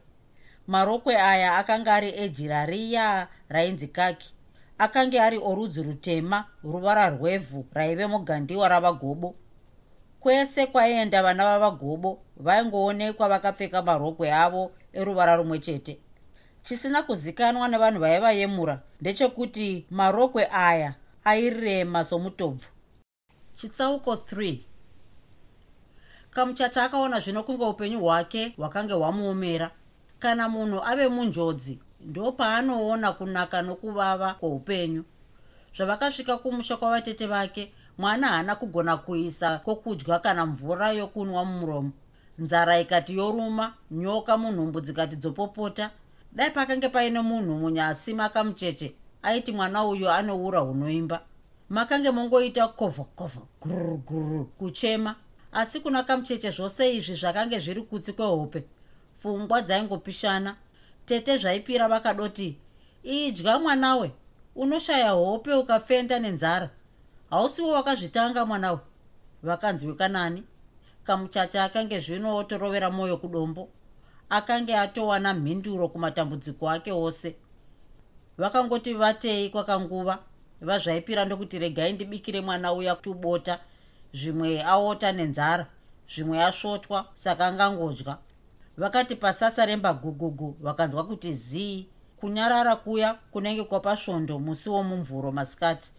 Marokwe 0.66 1.16
aya 1.20 1.56
akanga 1.56 1.94
ari 1.94 2.10
ejira 2.16 2.66
riya 2.66 3.28
rainzi 3.48 3.88
kaki 3.88 4.34
akange 4.82 5.20
ari 5.20 5.38
orudzi 5.38 5.82
rutema 5.82 6.44
ruvara 6.64 7.10
rwevhu 7.10 7.66
raive 7.74 8.06
mugandiwa 8.06 8.68
ravagobo. 8.68 9.34
Kwese 10.20 10.66
kwaienda 10.66 11.22
vana 11.22 11.44
vavagobo 11.44 12.18
vaingoonekwa 12.36 13.28
vakapfeka 13.28 13.82
marokwe 13.82 14.32
avo 14.32 14.72
eruvara 14.92 15.36
rumwe 15.36 15.58
chete. 15.58 15.98
Chisina 16.62 17.02
kuzikanwa 17.02 17.68
nevanhu 17.68 18.00
vaivayemura 18.00 18.80
ndechekuti 19.00 19.86
marokwe 19.90 20.48
aya 20.52 20.94
airema 21.24 22.04
somutobvu. 22.04 22.66
Chitsauko 23.56 24.14
3 24.14 24.58
kamuchacha 26.30 26.84
akaona 26.84 27.20
zvino 27.20 27.42
kunge 27.42 27.64
upenyu 27.64 28.00
hwake 28.00 28.54
hwakange 28.56 28.92
hwamuomera. 28.92 29.70
Kana 30.18 30.48
munhu 30.48 30.84
ave 30.84 31.08
munjodzi 31.08 31.78
ndo 32.06 32.32
paanoona 32.32 33.12
kunaka 33.12 33.62
nokuvava 33.62 34.34
kwoupenyu. 34.34 35.04
Zvavakasvika 35.76 36.36
kumusha 36.36 36.76
kwavatete 36.76 37.26
vake 37.26 37.72
mwana 37.98 38.28
haana 38.28 38.56
kugona 38.56 38.96
kuisa 38.96 39.58
kwokudya 39.58 40.18
kana 40.18 40.46
mvura 40.46 40.92
yokunwa 40.92 41.44
mumuromo. 41.44 41.92
Nzara 42.38 42.80
ikati 42.80 43.16
yoruma 43.16 43.74
nyoka 43.90 44.36
munhumbu 44.36 44.80
dzikati 44.80 45.16
dzopopota. 45.16 45.90
Dai 46.32 46.50
pakange 46.50 46.88
paine 46.88 47.20
munhu 47.20 47.54
munyasi 47.58 48.14
makamucheche 48.14 48.94
aiti 49.22 49.52
mwana 49.52 49.84
uyu 49.84 50.10
anoura 50.10 50.58
hunoimba. 50.58 51.20
Makange 51.68 52.10
mongoita 52.10 52.68
kovha 52.68 53.04
kovha 53.04 53.40
guruguru 53.60 54.44
kuchema. 54.44 55.16
Asi 55.52 55.80
kuna 55.80 56.02
kamucheche 56.02 56.50
zvose 56.50 56.96
izvi 56.96 57.14
zvakange 57.14 57.58
zviri 57.58 57.82
kutsi 57.82 58.12
kwehope 58.12 58.64
pfungwa 59.14 59.62
dzaingopishana 59.62 60.56
tete 61.06 61.38
zvaipira 61.38 61.88
vakadoti 61.88 62.58
idya 63.02 63.58
mwanawe. 63.58 64.12
Unoshaya 64.56 65.10
hope 65.10 65.54
ukafenda 65.54 66.18
nenzara. 66.18 66.70
Hausiwo 67.30 67.72
wakazvitanga 67.72 68.46
mwanawe. 68.46 68.78
Vakanzwika 69.42 70.08
nani 70.08 70.42
kamuchacha 71.04 71.64
akange 71.64 72.00
zvino 72.00 72.36
otorovera 72.36 72.90
mwoyo 72.90 73.16
kudombo 73.16 73.68
akange 74.30 74.76
atowana 74.76 75.34
mhinduro 75.34 75.88
kumatambudziko 75.88 76.70
ake 76.70 76.92
ose. 76.92 77.36
Vakangoti 78.38 78.94
vatei 78.94 79.50
kwakanguva. 79.50 80.18
Vazvaipira 80.60 81.24
ndokuti 81.24 81.58
regai 81.58 81.92
ndibikire 81.92 82.40
mwana 82.40 82.72
uya 82.72 82.94
tubota 82.94 83.58
zvimwe 84.14 84.62
aota 84.62 85.12
nenzara 85.12 85.66
zvimwe 86.08 86.44
asvotwa 86.44 87.06
saka 87.14 87.46
angangodya 87.46 88.16
vakati 88.76 89.16
pasasa 89.16 89.66
rembagugugu 89.66 90.56
vakanzwa 90.60 91.04
kuti 91.06 91.34
zii 91.34 91.86
kunyarara 92.16 92.76
kuya 92.76 93.14
kunenge 93.30 93.64
kwapasvondo 93.64 94.38
musi 94.38 94.68
womumvuro 94.68 95.32
masikati. 95.32 95.92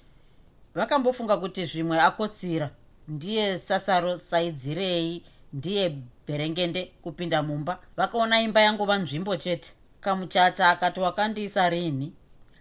Vakambofunga 0.76 1.38
kuti 1.38 1.66
zvimwe 1.66 2.00
akotsira 2.02 2.70
ndiye 3.08 3.58
sasaro 3.58 4.18
saidzirei 4.18 5.24
ndiye 5.54 5.98
bherengende 6.28 6.92
kupinda 7.02 7.44
mumba. 7.44 7.80
Vakaona 7.98 8.42
imba 8.42 8.62
yangova 8.62 8.98
nzvimbo 8.98 9.38
chete. 9.38 9.74
Kamuchacha 10.02 10.70
akati 10.70 11.00
wakandiisa 11.00 11.70
rini? 11.70 12.14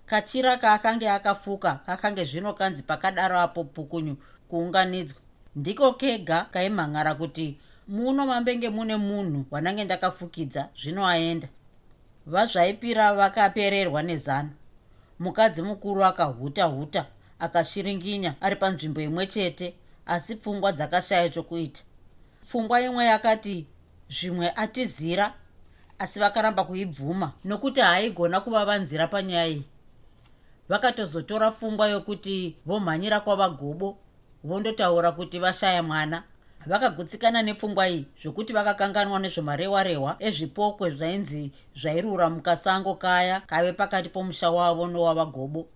Kachira 0.07 0.57
kaakange 0.57 1.11
akafuka 1.11 1.75
kakange 1.75 2.25
zvino 2.25 2.53
kanzi 2.55 2.83
pakadaro 2.83 3.41
apo 3.41 3.65
pukunyu 3.65 4.17
kuunganidzwa. 4.49 5.19
Ndiko 5.57 5.93
kega 5.93 6.47
kaimhan'ara 6.51 7.15
kuti 7.15 7.59
muno 7.89 8.27
mambenge 8.27 8.69
mune 8.69 8.97
munhu 8.97 9.45
wanange 9.51 9.85
ndakafukidza 9.85 10.69
zvino 10.77 11.07
aenda 11.07 11.49
vazvaipira 12.27 13.15
vakapererwa 13.15 14.03
nezano. 14.03 14.51
Mukadzi 15.19 15.63
mukuru 15.63 16.05
akahuta 16.05 16.65
huta 16.65 17.07
akashiringinya 17.39 18.35
ari 18.41 18.57
panzvimbo 18.57 19.01
imwe 19.01 19.27
chete 19.27 19.75
asi 20.07 20.37
pfungwa 20.37 20.73
dzakashaya 20.73 21.29
chokuita. 21.29 21.83
Pfungwa 22.49 22.81
imwe 22.81 23.05
yakati 23.07 23.67
zvimwe 24.11 24.51
atizira 24.51 25.35
asi 25.99 26.21
vakaramba 26.21 26.65
kuibvuma 26.65 27.33
nokuti 27.45 27.81
haaigona 27.81 28.41
kuvavanzira 28.41 29.07
panyaya 29.07 29.47
iyi. 29.47 29.65
Vakatozotora 30.69 31.51
pfungwa 31.51 31.89
yokuti 31.89 32.57
vomhanyira 32.67 33.21
kwavagobo 33.21 33.99
vondotaura 34.45 35.13
kuti 35.13 35.39
vashaya 35.39 35.83
mwana 35.83 36.23
vakagutsikana 36.67 37.43
nepfungwa 37.43 37.89
iyi 37.89 38.07
zvokuti 38.23 38.53
vakakanganwa 38.53 39.19
nezvemarehwarehwa 39.19 40.17
ezvipokwe 40.19 40.91
zvainzi 40.91 41.53
zvairura 41.75 42.31
mukasango 42.31 42.95
kaya 42.95 43.41
kave 43.41 43.73
pakati 43.73 44.09
pomusha 44.09 44.51
wavo 44.51 44.87
nowavagobo. 44.87 45.69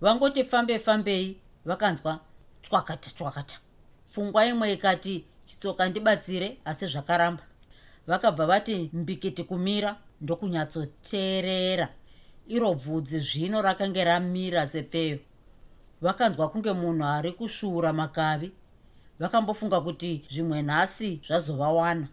Vangoti 0.00 0.44
fambe 0.44 0.78
fambei 0.78 1.36
vakanzwa 1.64 2.20
chwakata 2.62 3.10
chwakata 3.10 3.56
pfungwa 4.12 4.46
imwe 4.46 4.72
ikati 4.72 5.24
chitsoka 5.44 5.88
ndibatsire 5.88 6.58
asi 6.64 6.86
zvakaramba. 6.86 7.42
Vakabva 8.06 8.46
vati 8.46 8.90
mbikiti 8.92 9.44
kumira 9.44 9.96
ndokunyatsoteerera 10.20 11.88
iro 12.48 12.74
bvudzi 12.74 13.18
zvino 13.20 13.62
rakange 13.62 14.04
ramira 14.04 14.66
sepfeyo. 14.66 15.18
Vakanzwa 16.00 16.48
kunge 16.48 16.72
munhu 16.72 17.04
ari 17.04 17.32
kusvuura 17.32 17.92
makavi 17.92 18.52
vakambofunga 19.18 19.80
kuti 19.80 20.24
zvimwe 20.30 20.62
nhasi 20.62 21.20
zvazovawana. 21.26 22.08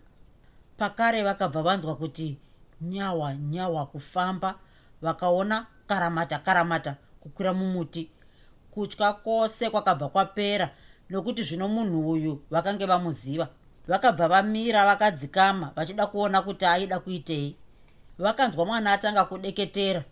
Pakare 0.77 1.23
vakabva 1.23 1.63
vanzwa 1.63 1.95
kuti 1.95 2.37
nyawa 2.81 3.35
nyawa 3.35 3.85
kufamba 3.85 4.59
vakaona 5.01 5.65
karamata 5.87 6.39
karamata 6.39 6.95
kukwira 7.19 7.53
mumuti. 7.53 8.09
Kutya 8.71 9.13
kwose 9.13 9.69
kwakabva 9.69 10.09
kwapera 10.09 10.69
nokuti 11.09 11.43
zvino 11.43 11.67
munhu 11.67 12.11
uyu 12.11 12.41
vakange 12.51 12.85
vamuziva. 12.85 13.47
Vakabva 13.87 14.27
vamira 14.27 14.85
vakadzikama 14.85 15.71
vachida 15.75 16.07
kuona 16.07 16.41
kuti 16.41 16.65
aida 16.65 16.99
kuitei. 16.99 17.55
Vakanzwa 18.17 18.65
mwana 18.65 18.93
atanga 18.93 19.25
kudeketera. 19.25 20.03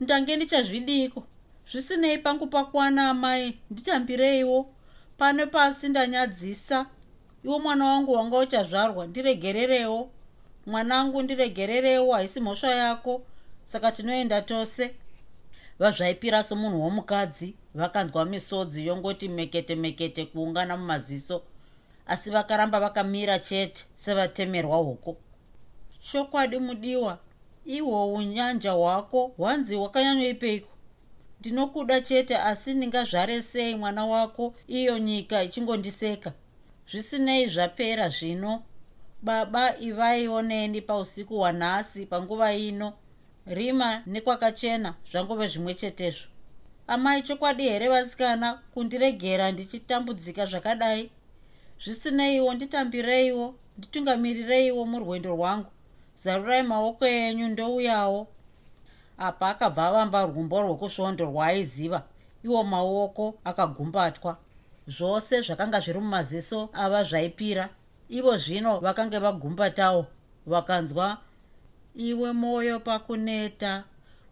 Ndange 0.00 0.36
ndichazvidiko? 0.36 1.26
Zvisinei 1.70 2.18
pangu 2.18 2.46
pakwana 2.46 3.10
amai. 3.10 3.58
Nditambireiwo 3.70 4.66
pane 5.16 5.46
pasi 5.46 5.88
ndanyadzisa. 5.88 6.86
Iwo 7.44 7.58
mwana 7.58 7.86
wangu 7.86 8.12
wanga 8.12 8.38
uchazvarwa 8.38 9.06
ndiregererewo. 9.06 10.10
Mwanangu 10.66 11.22
ndiregererewo 11.22 12.12
haisi 12.14 12.40
mhosva 12.40 12.74
yako. 12.74 13.22
Saka 13.64 13.92
tinoenda 13.92 14.42
tose. 14.42 14.94
Vazvaipira 15.78 16.42
somunhu 16.42 16.82
womukadzi 16.82 17.54
vakanzwa 17.74 18.24
misodzi 18.24 18.86
yongoti 18.86 19.28
mekete 19.28 19.74
mekete 19.74 20.26
kuungana 20.26 20.76
mumaziso. 20.76 21.42
Asi 22.06 22.30
vakaramba 22.30 22.80
vakamira 22.80 23.38
chete 23.38 23.84
sevatemerwa 23.94 24.76
hoko 24.76 25.16
chokwadi 26.02 26.58
mudiwa 26.58 27.18
ihwo 27.66 28.12
unyanja 28.14 28.72
hwako 28.72 29.32
hwanzi 29.36 29.76
hwakanyanyoipeiko 29.76 30.68
ndinokuda 31.42 32.00
chete 32.00 32.36
asi 32.36 32.74
ndingazvare 32.74 33.42
sei 33.42 33.74
mwana 33.74 34.06
wako 34.06 34.54
iyo 34.68 34.98
nyika 34.98 35.42
ichingondiseka? 35.42 36.32
Zvisinei 36.90 37.46
zvapera 37.48 38.08
zvino. 38.08 38.62
Baba 39.22 39.78
ivaioneni 39.78 40.80
pausiku 40.80 41.36
hwanhasi 41.36 42.06
panguva 42.06 42.52
ino. 42.54 42.92
Rima 43.46 44.02
nekwakachena 44.06 44.94
zvangove 45.10 45.46
zvimwe 45.48 45.74
chetezvo. 45.74 46.26
Amai 46.86 47.22
chokwadi 47.22 47.62
here 47.62 47.88
vasikana 47.88 48.54
kundiregera 48.74 49.52
ndichitambudzika 49.52 50.46
zvakadai? 50.46 51.10
Zvisineiwo 51.84 52.54
nditambireiwo 52.54 53.54
nditungamirireiwo 53.78 54.84
murwendo 54.86 55.30
rwangu. 55.30 55.70
Zarurai 56.14 56.62
maoko 56.62 57.06
enyu 57.06 57.48
ndouyawo 57.48 58.28
apa 59.22 59.48
akabva 59.48 59.82
avamba 59.88 60.26
rwumbo 60.26 60.62
rwokusvondo 60.62 61.24
rwaaiziva 61.30 62.02
iwo 62.44 62.64
maoko 62.64 63.38
akagumbatwa. 63.44 64.36
Zvose 64.86 65.40
zvakanga 65.46 65.80
zviri 65.80 66.00
mumaziso 66.00 66.68
ava 66.72 67.04
zvaipira 67.04 67.68
ivo 68.08 68.36
zvino 68.36 68.80
vakange 68.80 69.18
vagumbatawo 69.18 70.06
vakanzwa 70.46 71.18
iwe 71.94 72.32
mwoyo 72.32 72.80
pakuneta 72.80 73.84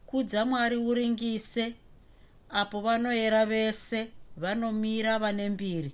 kudza 0.06 0.44
mwari 0.44 0.76
uringise. 0.76 1.74
Apo 2.50 2.80
vanoyera 2.80 3.46
vese 3.46 4.10
vanomira 4.36 5.18
vane 5.18 5.48
mbiri. 5.48 5.92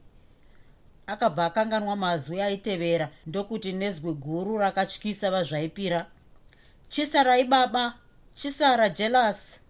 Akabva 1.07 1.45
akanganwa 1.47 1.97
mazwi 1.97 2.41
aitevera 2.41 3.09
ndokuti 3.27 3.73
nezwi 3.73 4.13
guru 4.15 4.59
rakatyisa 4.59 5.31
vazvaipira 5.31 6.07
chisarai 6.89 7.45
baba 7.45 7.95
chisara 8.37 8.89
jelasi 8.89 9.61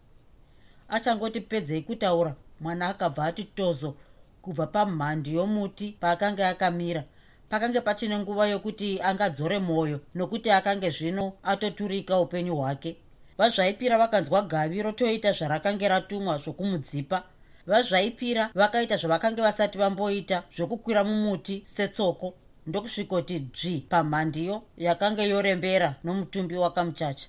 achangoti 0.89 1.41
pedzei 1.41 1.83
kutaura. 1.83 2.35
Mwana 2.61 2.89
akabva 2.89 3.25
ati 3.25 3.45
tozo. 3.45 3.95
Kubva 4.43 4.67
pamhandi 4.67 5.35
yomuti 5.35 5.97
paakanga 6.01 6.49
akamira 6.49 7.05
pakange 7.49 7.81
pachine 7.81 8.19
nguva 8.19 8.47
yokuti 8.47 9.01
angadzore 9.03 9.59
mwoyo 9.59 10.01
nokuti 10.15 10.51
akange 10.51 10.91
zvino 10.91 11.33
atoturika 11.43 12.21
upenyu 12.21 12.57
hwake. 12.57 12.97
Vazvaipira 13.39 13.99
vakanzwa 13.99 14.43
gavi 14.43 14.83
rotoita 14.83 15.33
zvarakange 15.33 15.89
ratumwa 15.89 16.39
zvokumudzipa. 16.39 17.23
Vazvaipira 17.67 18.51
vakaita 18.55 18.97
zvavakange 18.97 19.43
vasati 19.43 19.79
vamboita 19.79 20.43
zvokukwira 20.57 21.05
mumuti 21.05 21.63
setsoko 21.65 22.35
ndokusvikoti 22.67 23.39
dzvi 23.39 23.87
pamhandiyo 23.89 24.63
yakanga 24.77 25.23
yorembera 25.23 25.95
nomutumbi 26.05 26.57
wakamuchacha 26.57 27.29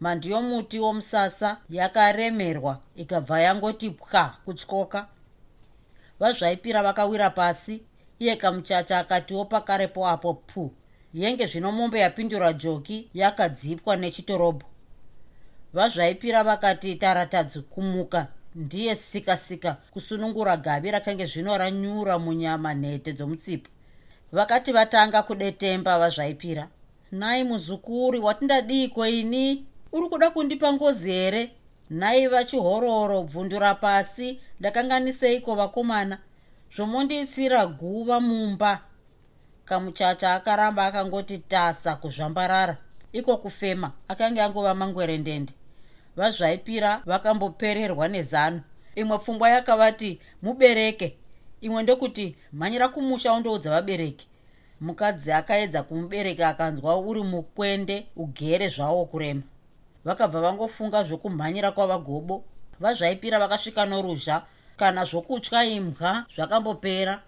mhandi 0.00 0.30
yomuti 0.30 0.78
womusasa 0.78 1.56
yakaremerwa 1.70 2.80
ikabva 2.96 3.40
yangoti 3.40 3.90
pwa 3.90 4.36
kutyoka. 4.44 5.06
Vazvaipira 6.20 6.82
vakawira 6.82 7.30
pasi 7.30 7.82
iye 8.18 8.36
kamuchacha 8.36 8.98
akatiwo 8.98 9.44
pakarepo 9.44 10.08
apo 10.08 10.34
pu 10.34 10.72
yenge 11.14 11.46
zvino 11.46 11.72
mombe 11.72 12.00
yapindura 12.00 12.52
joki 12.52 13.08
yakadzipwa 13.14 13.96
nechitorobho 13.96 14.66
vazvaipira 15.76 16.44
vakati 16.44 16.94
taratadzi 16.94 17.60
kumuka. 17.60 18.26
Ndiye 18.54 18.96
sikasika 18.96 19.76
kusunungura 19.90 20.56
gavi 20.56 20.90
rakange 20.90 21.26
zvino 21.26 21.58
ranyura 21.58 22.18
munyama 22.18 22.74
nhete 22.74 23.12
dzomutsipa. 23.12 23.70
Vakati 24.32 24.72
vatanga 24.72 25.22
kudetemba 25.22 25.98
vazvaipira 25.98 26.68
nai 27.12 27.44
muzukuri 27.44 28.18
watindadiko 28.18 29.06
ini 29.06 29.66
uri 29.96 30.08
kuda 30.08 30.30
kundipa 30.30 30.72
ngozi 30.72 31.10
here? 31.12 31.50
Nhai 31.90 32.26
vachihororo 32.26 33.22
bvundura 33.22 33.74
pasi 33.74 34.40
ndakanganiseiko 34.60 35.54
vakomana 35.54 36.18
zvomondiisira 36.76 37.66
guva 37.66 38.20
mumba. 38.20 38.80
Kamuchacha 39.64 40.34
akaramba 40.34 40.86
akangoti 40.86 41.38
tasa 41.38 41.96
kuzvambarara. 41.96 42.76
Iko 43.12 43.36
kufema. 43.36 43.92
Akanga 44.08 44.44
angova 44.44 44.74
mangwerendende. 44.74 45.52
Vazvaipira 46.16 47.02
vakambopererwa 47.06 48.08
nezano. 48.08 48.60
Imwe 48.94 49.18
pfungwa 49.18 49.50
yakavati 49.50 50.20
mubereke. 50.42 51.16
Imwe 51.60 51.82
ndokuti 51.82 52.36
mhanyira 52.52 52.88
kumusha 52.88 53.32
undoudza 53.32 53.70
vabereki. 53.70 54.28
Mukadzi 54.80 55.32
akaedza 55.32 55.82
kumubereka 55.82 56.48
akanzwa 56.48 56.98
uri 56.98 57.22
mukwende 57.22 58.06
ugere 58.16 58.68
zvawo 58.68 59.04
kurema 59.04 59.42
vakabva 60.06 60.40
vangofunga 60.40 61.04
zvokumhanyira 61.04 61.72
kwavagobo. 61.72 62.44
Vazvaipira 62.80 63.38
vakasvika 63.38 63.86
noruzha. 63.86 64.42
Kana 64.76 65.04
zvokutya 65.04 65.64
imbwa 65.64 66.26
zvakambopera. 66.34 67.22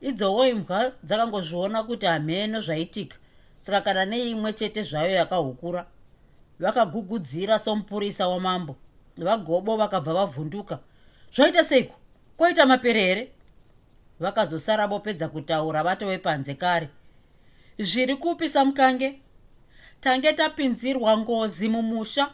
Idzowo 0.00 0.46
imbwa 0.46 0.92
dzakangozviona 1.02 1.82
kuti 1.82 2.06
hameno 2.06 2.60
zvaitika. 2.60 3.16
Saka 3.58 3.80
kana 3.80 4.04
neimwe 4.04 4.52
chete 4.52 4.82
zvayo 4.82 5.10
yakahukura 5.10 5.86
vakagugudzira 6.60 7.58
somupurisa 7.58 8.28
wamambo. 8.28 8.76
Vagobo 9.18 9.76
vakabva 9.76 10.12
vavhunduka. 10.14 10.78
Zvaita 11.34 11.64
seiko? 11.64 11.94
Kwaita 12.36 12.66
maperere. 12.66 13.32
Vakazosara 14.20 14.86
vopedza 14.86 15.28
kutaura 15.28 15.82
vatove 15.82 16.18
panze 16.18 16.54
kare. 16.54 16.88
Zviri 17.78 18.16
kupi 18.16 18.48
samukange 18.48 19.21
tange 20.02 20.32
tapinzirwa 20.32 21.18
ngozi 21.18 21.68
mumusha. 21.68 22.30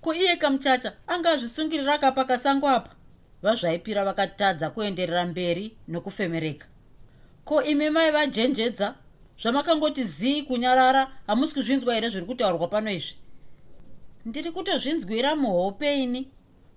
Ko 0.00 0.14
iye 0.14 0.36
kamuchacha 0.36 0.92
anga 1.06 1.30
azvisungirira 1.30 1.98
kapa 1.98 2.24
kasango 2.24 2.68
apa? 2.68 2.90
Vazvaipira 3.42 4.04
vakatadza 4.04 4.70
kuenderera 4.70 5.26
mberi 5.26 5.76
nokufemereka. 5.88 6.66
Ko 7.44 7.62
imi 7.62 7.90
mai 7.90 8.10
vajenjedza? 8.10 8.94
Zvamakangoti 9.42 10.04
zii 10.04 10.42
kunyarara? 10.42 11.10
Hamusi 11.26 11.54
kuzvinzwa 11.54 11.94
here 11.94 12.08
zviri 12.08 12.26
kutaurwa 12.26 12.68
pano 12.68 12.90
izvi? 12.90 13.14
Ndiri 14.26 14.50
kutozvinzwira 14.50 15.36
muhope 15.36 16.02
ini. 16.02 16.28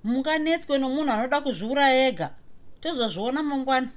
Munganetswe 0.04 0.78
nomunhu 0.78 1.12
anoda 1.12 1.41
kuzviuraya 1.41 2.08
ega. 2.08 2.30
Tozozviona 2.82 3.43
mangwana. 3.43 3.89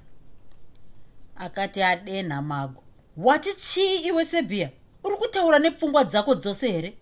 Akati 1.36 1.82
adenha 1.82 2.42
mago. 2.42 2.82
Wati 3.16 3.54
chii 3.54 3.96
iwe 3.96 4.24
sebhiya 4.24 4.70
uri 5.04 5.16
kutaura 5.16 5.58
nepfungwa 5.58 6.04
dzako 6.04 6.34
dzose 6.34 6.72
here? 6.72 6.94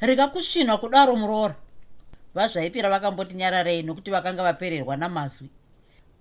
Rega 0.00 0.28
kusvinwa 0.28 0.78
kudaro 0.78 1.16
muroora 1.16 1.54
vazvaipira 2.34 2.90
vakamboti 2.90 3.34
nyararei 3.34 3.82
nokuti 3.82 4.10
vakanga 4.10 4.42
vapererwa 4.42 4.96
namazwi. 4.96 5.48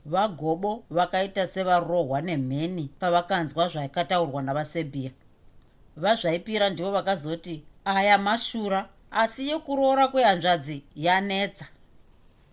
Vagobo 0.06 0.84
vakaita 0.90 1.48
sevarohwa 1.48 2.22
nemheni 2.22 2.90
pavakanzwa 3.00 3.68
zvakataurwa 3.68 4.42
navasebhiya 4.42 5.12
vazvaipira 5.98 6.70
ndivo 6.70 6.92
vakazoti 6.92 7.64
aya 7.86 8.18
mashura 8.18 8.90
asi 9.12 9.50
yekuroora 9.50 10.08
kwehanzvadzi 10.08 10.84
yanetsa. 10.96 11.66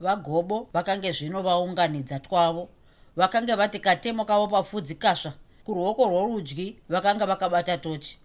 Vagobo 0.00 0.68
vakange 0.72 1.12
zvino 1.12 1.42
vaunganidza 1.42 2.18
twavo 2.20 2.68
vakange 3.16 3.54
vati 3.54 3.78
katemo 3.78 4.24
kavo 4.24 4.48
pafudzi 4.48 4.94
kasva. 4.94 5.32
Kuruoko 5.64 6.04
rworudyi 6.04 6.76
vakanga 6.88 7.26
vakabata 7.26 7.78
tochi 7.78 8.18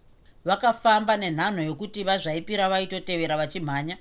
vakafamba 0.44 1.16
nenhanho 1.16 1.62
yokuti 1.62 2.04
vazvaipira 2.04 2.68
vaitotevera 2.68 3.36
vachimhanya. 3.36 3.98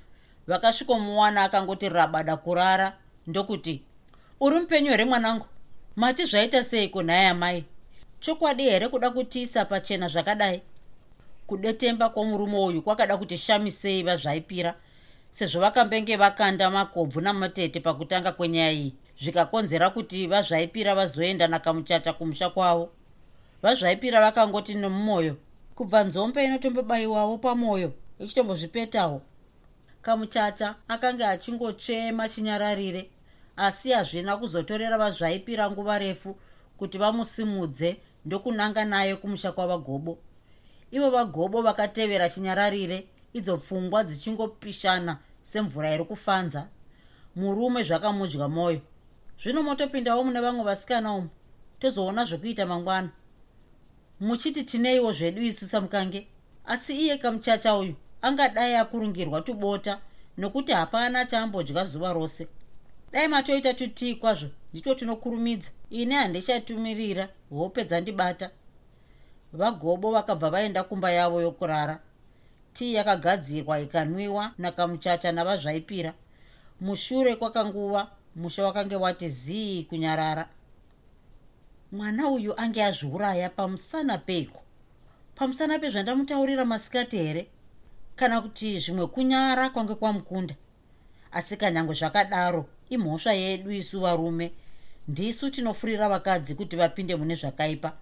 Vakasvikomuwana 0.47 1.43
akangoti 1.43 1.89
rabada 1.89 2.37
kurara 2.37 2.97
ndokuti 3.27 3.81
uri 4.39 4.59
mupenyu 4.59 4.91
here 4.91 5.05
mwanangu? 5.05 5.45
Mati 5.95 6.25
zvaita 6.25 6.63
sei 6.63 6.87
kunhaya 6.89 7.33
mai 7.33 7.63
chokwadi 8.19 8.63
here 8.63 8.87
kuda 8.87 9.09
kutiisa 9.09 9.65
pachena 9.65 10.07
zvakadai? 10.07 10.61
Kudetemba 11.47 12.09
kwomurume 12.09 12.59
uyu 12.59 12.81
kwakada 12.81 13.17
kuti 13.17 13.37
shamisei 13.37 14.03
vazvaipira 14.03 14.75
sezvo 15.29 15.61
vakambenge 15.61 16.15
vakanda 16.15 16.71
makobvu 16.71 17.21
namatete 17.21 17.79
pakutanga 17.79 18.31
kwenyaya 18.31 18.71
iyi. 18.71 18.93
Zvikakonzera 19.21 19.89
kuti 19.89 20.27
vazvaipira 20.27 20.95
vazoenda 20.95 21.47
nakamuchacha 21.47 22.13
kumusha 22.13 22.49
kwavo. 22.49 22.89
Vazvaipira 23.61 24.21
vakangoti 24.21 24.75
nomumwoyo 24.75 25.37
kubva 25.75 26.03
nzombe 26.03 26.45
inotombobayiwawo 26.45 27.37
pamwoyo 27.37 27.93
ichitombozvipetawo. 28.19 29.21
Kamuchacha 30.01 30.75
akanga 30.87 31.29
achingotsvema 31.29 32.29
chinyararire 32.29 33.09
asi 33.57 33.91
hazvina 33.91 34.37
kuzotorera 34.37 34.97
vazvaipira 34.97 35.71
nguva 35.71 35.99
refu 35.99 36.35
kuti 36.77 36.97
vamusimudze 36.97 37.97
ndokunanga 38.25 38.85
naye 38.85 39.15
kumusha 39.15 39.51
kwavagobo. 39.51 40.17
Ivo 40.91 41.09
vagobo 41.09 41.61
vakatevera 41.61 42.29
chinyararire 42.29 43.07
idzo 43.33 43.57
pfungwa 43.57 44.03
dzichingopishana 44.03 45.17
semvura 45.41 45.95
iri 45.95 46.03
kufanza 46.03 46.67
murume 47.35 47.83
zvakamudya 47.83 48.47
mwoyo 48.47 48.81
zvino 49.41 49.63
motopindawo 49.63 50.23
mune 50.23 50.39
vamwe 50.41 50.63
vasikana 50.63 51.13
umu 51.13 51.29
tozoona 51.79 52.25
zvokuita 52.25 52.65
mangwana 52.65 53.09
muchiti 54.23 54.63
tineiwo 54.63 55.11
zvedu 55.11 55.41
isu 55.41 55.67
samukange. 55.67 56.27
Asi 56.65 56.93
iye 56.97 57.17
kamuchacha 57.17 57.75
uyu 57.75 57.95
angadai 58.21 58.75
akurungirwa 58.75 59.41
tubota 59.41 59.99
nokuti 60.37 60.71
hapana 60.71 61.25
chaambodya 61.25 61.83
zuva 61.83 62.13
rose. 62.13 62.47
Dai 63.11 63.27
matoita 63.27 63.73
tutii 63.73 64.15
kwazvo 64.15 64.49
ndito 64.73 64.95
tinokurumidza 64.95 65.71
ine 65.89 66.15
handichatumirira 66.15 67.29
hope 67.49 67.83
dzandibata. 67.83 68.49
Vagobo 69.53 70.11
vakabva 70.11 70.49
vaenda 70.49 70.83
kumba 70.83 71.11
yavo 71.11 71.41
yokurara. 71.41 71.99
Tii 72.73 72.93
yakagadzirwa 72.93 73.79
ikanwiwa 73.79 74.51
nakamuchacha 74.57 75.31
navazvaipira. 75.31 76.13
Mushure 76.81 77.35
kwakanguva 77.35 78.07
musha 78.35 78.63
wakange 78.63 78.95
wati 78.95 79.29
zii 79.29 79.83
kunyarara 79.83 80.49
mwana 81.93 82.27
uyu 82.27 82.59
ange 82.59 82.83
azviuraya 82.83 83.49
pamusana 83.49 84.17
peiko? 84.17 84.61
Pamusana 85.35 85.79
pezvandamutaurira 85.79 86.65
masikati 86.65 87.17
here? 87.17 87.47
Kana 88.15 88.41
kuti 88.41 88.79
zvimwe 88.79 89.07
kunyara 89.07 89.69
kwange 89.69 89.95
kwamukunda? 89.95 90.55
Asi 91.31 91.57
kanyange 91.57 91.93
zvakadaro 91.93 92.65
imhosva 92.89 93.33
yedu 93.33 93.71
isu 93.71 93.99
varume 94.01 94.51
ndisu 95.07 95.49
tinofurira 95.49 96.09
vakadzi 96.09 96.55
kuti 96.55 96.75
vapinde 96.75 97.15
mune 97.15 97.35
zvakaipa. 97.35 97.93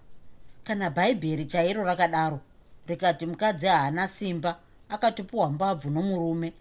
Kana 0.64 0.90
bhaibheri 0.90 1.44
chairo 1.44 1.84
rakadaro 1.84 2.40
rikati 2.86 3.26
mukadzi 3.26 3.66
haana 3.66 4.08
simba 4.08 4.58
akatopiwa 4.88 5.50
mbabvu 5.50 5.90
nomurume 5.90 6.52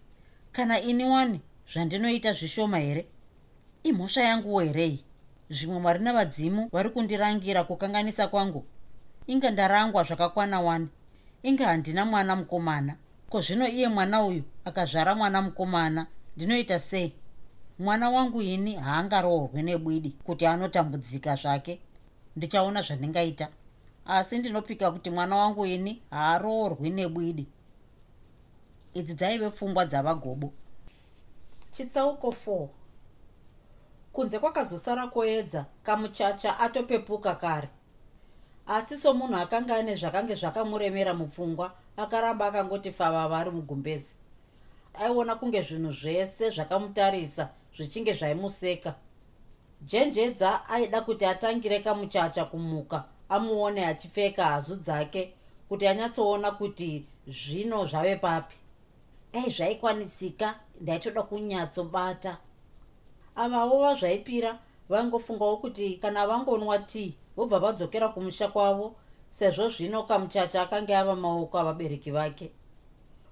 kana 0.52 0.82
ini 0.82 1.06
wani 1.06 1.39
zvandinoita 1.74 2.34
zvishoma 2.34 2.80
here? 2.80 3.06
Imhosva 3.84 4.22
yangu 4.22 4.60
herei 4.60 5.04
zvimwe 5.52 5.80
mwari 5.80 6.00
navadzimu 6.00 6.70
vari 6.72 6.90
kundirangira 6.90 7.64
kukanganisa 7.64 8.28
kwangu. 8.28 8.66
Inga 9.28 9.52
ndarangwa 9.52 10.04
zvakakwana 10.04 10.62
wani. 10.62 10.88
Inga 11.44 11.66
handina 11.66 12.06
mwana 12.06 12.36
mukomana. 12.36 12.96
Ko 13.30 13.42
zvino 13.42 13.68
iye 13.68 13.88
mwana 13.88 14.24
uyu 14.24 14.44
akazvara 14.66 15.16
mwana 15.16 15.42
mukomana? 15.42 16.08
Ndinoita 16.36 16.80
sei? 16.80 17.14
Mwana 17.80 18.10
wangu 18.10 18.42
ini 18.42 18.76
haangaroorwe 18.76 19.62
nebwidi 19.62 20.10
kuti 20.10 20.46
anotambudzika 20.46 21.36
zvake. 21.36 21.80
Ndichaona 22.36 22.82
zvandingaita 22.82 23.48
asi 24.06 24.38
ndinopika 24.38 24.92
kuti 24.92 25.10
mwana 25.10 25.36
wangu 25.36 25.66
ini 25.66 26.02
haaroorwi 26.10 26.90
nebwidi. 26.90 27.48
Idzi 28.94 29.14
dzaive 29.14 29.50
pfungwa 29.50 29.86
dzavagobo. 29.86 30.54
Chitsauko 31.72 32.36
4 32.46 32.68
kunze 34.13 34.39
kwakazosara 34.39 35.08
kuedza 35.08 35.65
kamuchacha 35.84 36.60
atopepuka 36.60 37.36
kare. 37.36 37.69
Asi 38.67 38.97
somunhu 38.97 39.36
akanga 39.36 39.76
ane 39.76 39.95
zvakange 39.95 40.36
zvakamuremera 40.36 41.13
mupfungwa 41.13 41.71
akaramba 41.97 42.45
akangoti 42.45 42.91
fava 42.91 43.28
vari 43.28 43.52
mugumbezi 43.52 44.15
aiona 44.93 45.36
kunge 45.36 45.62
zvinhu 45.62 45.91
zvese 45.91 46.50
zvakamutarisa 46.50 47.50
zvichinge 47.76 48.13
zvaimuseka. 48.13 48.95
Jenjedza 49.82 50.69
aida 50.69 51.02
kuti 51.02 51.26
atangire 51.26 51.80
kamuchacha 51.80 52.45
kumuka 52.45 53.04
amuone 53.30 53.86
achipfeka 53.86 54.45
hazu 54.45 54.76
dzake 54.76 55.34
kuti 55.69 55.88
anyatsoona 55.88 56.52
kuti 56.52 57.06
zvino 57.28 57.86
zvave 57.86 58.15
papi. 58.15 58.56
Ei 59.34 59.50
zvaikwanisika 59.50 60.56
ndaitoda 60.82 61.24
kunyatsobata 61.24 62.38
avavo 63.36 63.80
vazvaipira 63.80 64.60
vaingofungawo 64.89 65.58
kuti 65.58 65.98
kana 66.02 66.28
vangonwa 66.28 66.80
tii 66.80 67.15
vobva 67.36 67.60
vadzokera 67.60 68.10
kumusha 68.10 68.48
kwavo 68.48 68.96
sezvo 69.30 69.70
zvino 69.70 70.04
kamuchacha 70.04 70.62
akanga 70.62 71.00
ava 71.00 71.15
maoko 71.15 71.60
avabereki 71.60 72.12
vake. 72.12 72.52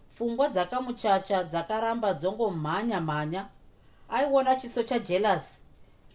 Pfungwa 0.10 0.50
dzakamuchacha 0.50 1.44
dzakaramba 1.44 2.14
dzongomhanya 2.14 3.02
mhanya. 3.02 3.48
Aiona 4.10 4.56
chiso 4.56 4.84
chajelasi 4.84 5.60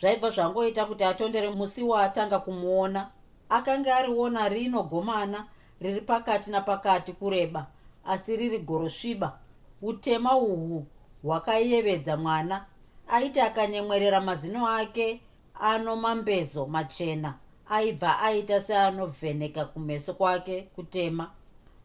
zvaibva 0.00 0.30
zvangoita 0.30 0.86
kuti 0.86 1.04
atondere 1.04 1.50
musi 1.50 1.82
waatanga 1.82 2.38
kumuona. 2.38 3.10
Akanga 3.48 3.96
ariona 3.96 4.48
rino 4.48 4.82
gomana 4.82 5.46
riri 5.80 6.00
pakati 6.00 6.50
napakati 6.50 7.12
kureba 7.12 7.66
asi 8.04 8.36
riri 8.36 8.58
gorosviba. 8.58 9.38
Utema 9.82 10.36
uhwu 10.36 10.86
hwakayevedza 11.22 12.16
mwana 12.16 12.66
aiti 13.08 13.40
akanyemwerera 13.40 14.20
mazino 14.20 14.68
ake 14.68 15.20
ano 15.60 15.96
mambezo 15.96 16.66
machena. 16.66 17.34
Aibva 17.68 18.20
aita 18.20 18.60
seanovheneka 18.60 19.64
kumeso 19.64 20.14
kwake 20.14 20.62
kutema. 20.62 21.30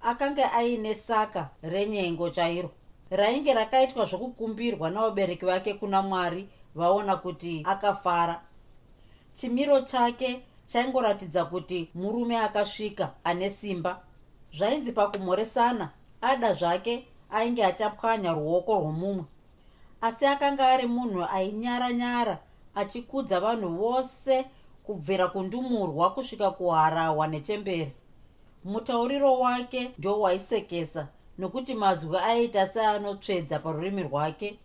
Akanga 0.01 0.53
aine 0.53 0.95
saka 0.95 1.49
renyengo 1.61 2.29
chairo. 2.29 2.71
Rainge 3.09 3.53
rakaitwa 3.53 4.05
zvokukumbirwa 4.05 4.89
navabereki 4.89 5.45
vake 5.45 5.73
kuna 5.73 6.01
mwari 6.01 6.47
vaona 6.75 7.15
kuti 7.15 7.61
akafara. 7.65 8.41
Chimiro 9.33 9.81
chake 9.81 10.41
chaingoratidza 10.65 11.45
kuti 11.45 11.89
murume 11.95 12.37
akasvika 12.37 13.11
ane 13.23 13.49
simba. 13.49 14.01
Zvainzi 14.53 14.91
pakumhoresana 14.91 15.89
ada 16.21 16.53
zvake 16.53 17.07
ainge 17.31 17.65
achapwanya 17.65 18.33
ruoko 18.33 18.75
rwomumwe 18.79 19.23
asi 20.01 20.25
akanga 20.25 20.67
ari 20.67 20.87
munhu 20.87 21.23
ainyaranyara 21.25 22.39
achikudza 22.75 23.39
vanhu 23.39 23.69
vose 23.69 24.45
kubvira 24.83 25.27
kundumurwa 25.27 26.13
kusvika 26.13 26.51
kuharahwa 26.51 27.27
nechemberi. 27.27 27.93
Mutauriro 28.63 29.39
wake 29.39 29.91
ndio 29.97 30.19
waisekesa 30.19 31.07
nokuti 31.37 31.73
mazwi 31.73 32.17
aiita 32.17 32.67
seanotsvedza 32.67 33.59
parurimi 33.59 34.03
rwake. 34.03 34.59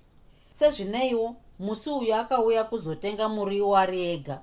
Sezvineiwo 0.52 1.36
musi 1.58 1.90
uyu 1.90 2.14
akauya 2.14 2.64
kuzotenga 2.64 3.28
muriwo 3.28 3.76
ari 3.76 4.06
ega. 4.12 4.40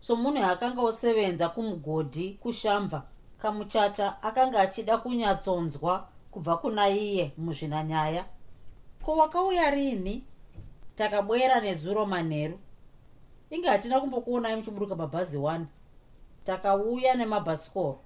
Somunhu 0.00 0.44
akanga 0.44 0.82
osevenza 0.82 1.48
kumugodhi 1.48 2.38
kushamva 2.42 3.02
kamuchacha 3.38 4.22
akanga 4.22 4.60
achida 4.60 4.98
kunyatsonzwa 4.98 6.08
kubva 6.30 6.56
kuna 6.56 6.88
iye 6.88 7.32
muzvinanyaya 7.38 8.24
ko 9.02 9.16
wakauya 9.16 9.70
rini? 9.70 10.24
Takabwera 10.96 11.60
nezuro 11.60 12.06
manheru. 12.06 12.58
Inge 13.50 13.68
hatina 13.68 14.00
kumbokuonai 14.00 14.56
muchiburuka 14.56 14.96
mabhazi 14.96 15.38
1 15.38 15.64
takauya 16.44 17.14
nemabhasikoro. 17.14 17.98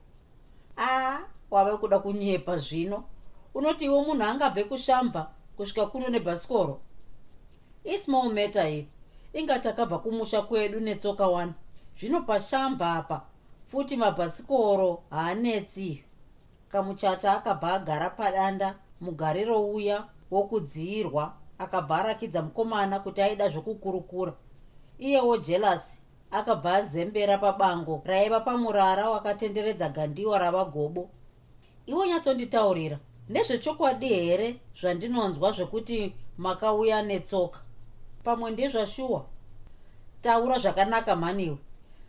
Aa 0.78 1.18
wave 1.50 1.76
kuda 1.76 1.98
kunyepa 1.98 2.58
zvino. 2.58 3.04
Unoti 3.54 3.84
iwe 3.84 4.02
munhu 4.02 4.24
angabve 4.24 4.64
kushamva 4.64 5.30
kusvika 5.56 5.86
kuno 5.86 6.08
nebhasikoro? 6.08 6.80
Ismall 7.84 8.32
matter 8.32 8.66
iyo 8.72 8.84
inga 9.32 9.58
takabva 9.58 9.98
kumusha 9.98 10.42
kwedu 10.42 10.80
netsoka 10.80 11.24
1 11.24 11.52
zvino 11.98 12.20
pashamva 12.20 12.92
apa 12.94 13.22
futi 13.66 13.96
mabhasikoro 13.96 15.02
haanetsi. 15.10 16.04
Kamuchacha 16.68 17.32
akabva 17.32 17.72
agara 17.72 18.10
padanda 18.10 18.78
mugariro 19.00 19.70
uya 19.70 20.04
wokudziyirwa 20.30 21.34
akabva 21.58 21.98
arakidza 21.98 22.42
mukomana 22.42 23.00
kuti 23.00 23.22
aida 23.22 23.48
zvokukurukura. 23.48 24.32
Iyewo 24.98 25.36
jelasi 25.36 26.00
akabva 26.30 26.74
azembera 26.74 27.38
pabango 27.38 28.02
raiva 28.04 28.40
pamurara 28.40 29.10
wakatenderedza 29.10 29.88
gandiwa 29.88 30.38
ravagobo 30.38 31.10
iwo 31.86 32.06
nyatsonditaurira 32.06 32.98
ndezvechokwadi 33.28 34.08
here 34.08 34.60
zvandinonzwa 34.80 35.52
zvekuti 35.52 36.14
makauya 36.38 37.02
netsoka? 37.02 37.60
Pamwe 38.24 38.50
ndezvashuwa 38.50 39.24
taura 40.22 40.58
zvakanaka 40.58 41.16
mhaniwe 41.16 41.58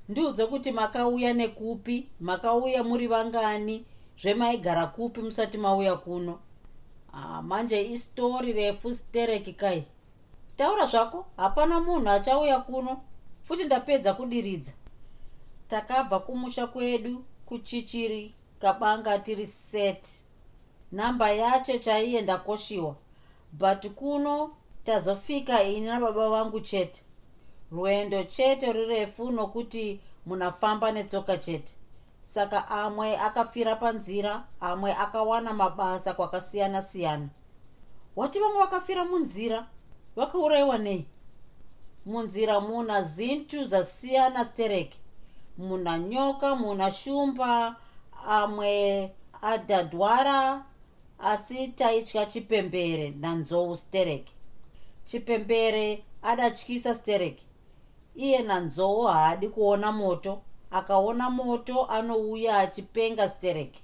ndiudze 0.10 0.46
kuti 0.46 0.72
makauya 0.72 1.34
nekupi 1.34 2.08
makauya 2.20 2.84
muri 2.84 3.08
vangani 3.08 3.86
zvemaigara 4.22 4.88
kupi 4.88 5.22
musati 5.22 5.58
mauya 5.58 5.96
kuno 5.96 6.40
ah, 7.18 7.42
manje 7.42 7.82
istori 7.82 8.54
refu 8.54 8.96
stereki 8.96 9.54
kai. 9.54 9.84
Taura 10.58 10.86
zvako 10.86 11.26
hapana 11.38 11.80
munhu 11.80 12.10
achauya 12.10 12.60
kuno 12.60 13.02
futi 13.44 13.64
ndapedza 13.64 14.14
kudiridza. 14.14 14.72
Takabva 15.68 16.20
kumusha 16.20 16.68
kwedu 16.68 17.24
kuchichiri 17.46 18.34
kabanga 18.62 19.20
tiri 19.20 19.48
set. 19.48 20.08
Nhamba 20.92 21.30
yacho 21.32 21.78
chaiye 21.78 22.22
ndakoshiwa 22.22 22.96
but 23.52 23.88
kuno 23.88 24.52
tazofika 24.84 25.64
ini 25.64 25.88
nababa 25.88 26.30
vangu 26.30 26.60
chete. 26.60 27.02
Rwendo 27.72 28.24
chete 28.24 28.74
rurefu 28.74 29.32
nokuti 29.32 30.00
munafamba 30.26 30.92
netsoka 30.92 31.38
chete 31.38 31.74
saka 32.28 32.68
amwe 32.68 33.18
akafira 33.18 33.76
panzira 33.76 34.44
amwe 34.60 34.92
akawana 34.94 35.54
mabasa 35.54 36.14
kwakasiyana-siyana. 36.14 37.28
Wati 38.16 38.40
vamwe 38.40 38.60
vakafira 38.60 39.06
munzira 39.06 39.68
vakaurayiwa 40.16 40.78
nei? 40.78 41.06
Munzira 42.06 42.60
muna 42.60 43.02
zintu 43.02 43.66
zasiyana 43.66 44.46
stereki 44.46 45.00
muna 45.58 45.98
nyoka 46.00 46.56
muna 46.56 46.92
shumba 46.92 47.76
amwe 48.28 49.12
adhadhwara 49.42 50.66
asi 51.20 51.68
taitya 51.68 52.26
chipembere 52.26 53.10
nanzou 53.20 53.76
stereki 53.76 54.34
chipembere 55.06 56.04
adatyisa 56.22 56.96
stereki 56.96 57.46
iye 58.16 58.40
nanzou 58.42 59.06
haadi 59.06 59.50
kuona 59.50 59.92
moto 59.92 60.42
akaona 60.72 61.30
moto 61.30 61.86
anouya 61.86 62.58
achipenga 62.58 63.30
stereki 63.30 63.82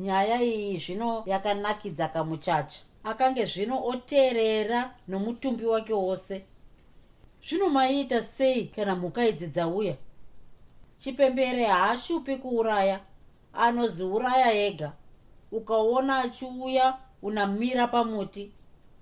nyaya 0.00 0.42
iyi 0.42 0.78
zvino 0.78 1.22
yakanakidza 1.26 2.08
kamuchacha. 2.08 2.80
Akange 3.04 3.44
zvino 3.46 3.86
oteerera 3.86 4.94
nomutumbi 5.08 5.66
wake 5.66 5.92
wose. 5.92 6.44
Zvino 7.46 7.68
maiita 7.68 8.22
sei 8.22 8.64
kana 8.64 8.96
mhuka 8.96 9.26
idzi 9.26 9.46
dzauya? 9.46 9.96
Chipembere 10.98 11.64
haashupi 11.64 12.36
kuuraya. 12.36 13.00
Anoziuraya 13.52 14.52
ega. 14.52 14.92
Ukaona 15.52 16.18
achiuya 16.18 16.98
unamira 17.22 17.86
pamuti. 17.86 18.52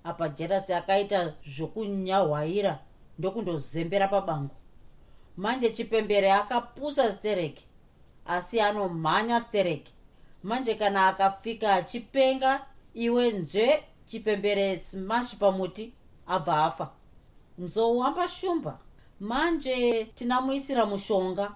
Apa 0.05 0.29
jerasi 0.29 0.73
akaita 0.73 1.35
zvokunyahwaira 1.47 2.79
ndokundozembera 3.19 4.09
pabango 4.09 4.55
manje 5.39 5.71
chipembere 5.71 6.33
akapusa 6.33 7.13
stereki 7.13 7.65
asi 8.27 8.61
anomhanya 8.61 9.41
stereki 9.41 9.93
manje 10.43 10.75
kana 10.75 11.07
akafika 11.07 11.75
achipenga 11.75 12.67
iwe 12.95 13.33
nzve 13.33 13.85
chipembere 14.07 14.79
smash 14.79 15.35
pamuti 15.37 15.93
abva 16.27 16.65
afa. 16.65 16.91
Nzou 17.59 18.05
ambashumba 18.05 18.79
manje 19.21 20.05
tinamuisira 20.15 20.87
mushonga. 20.87 21.55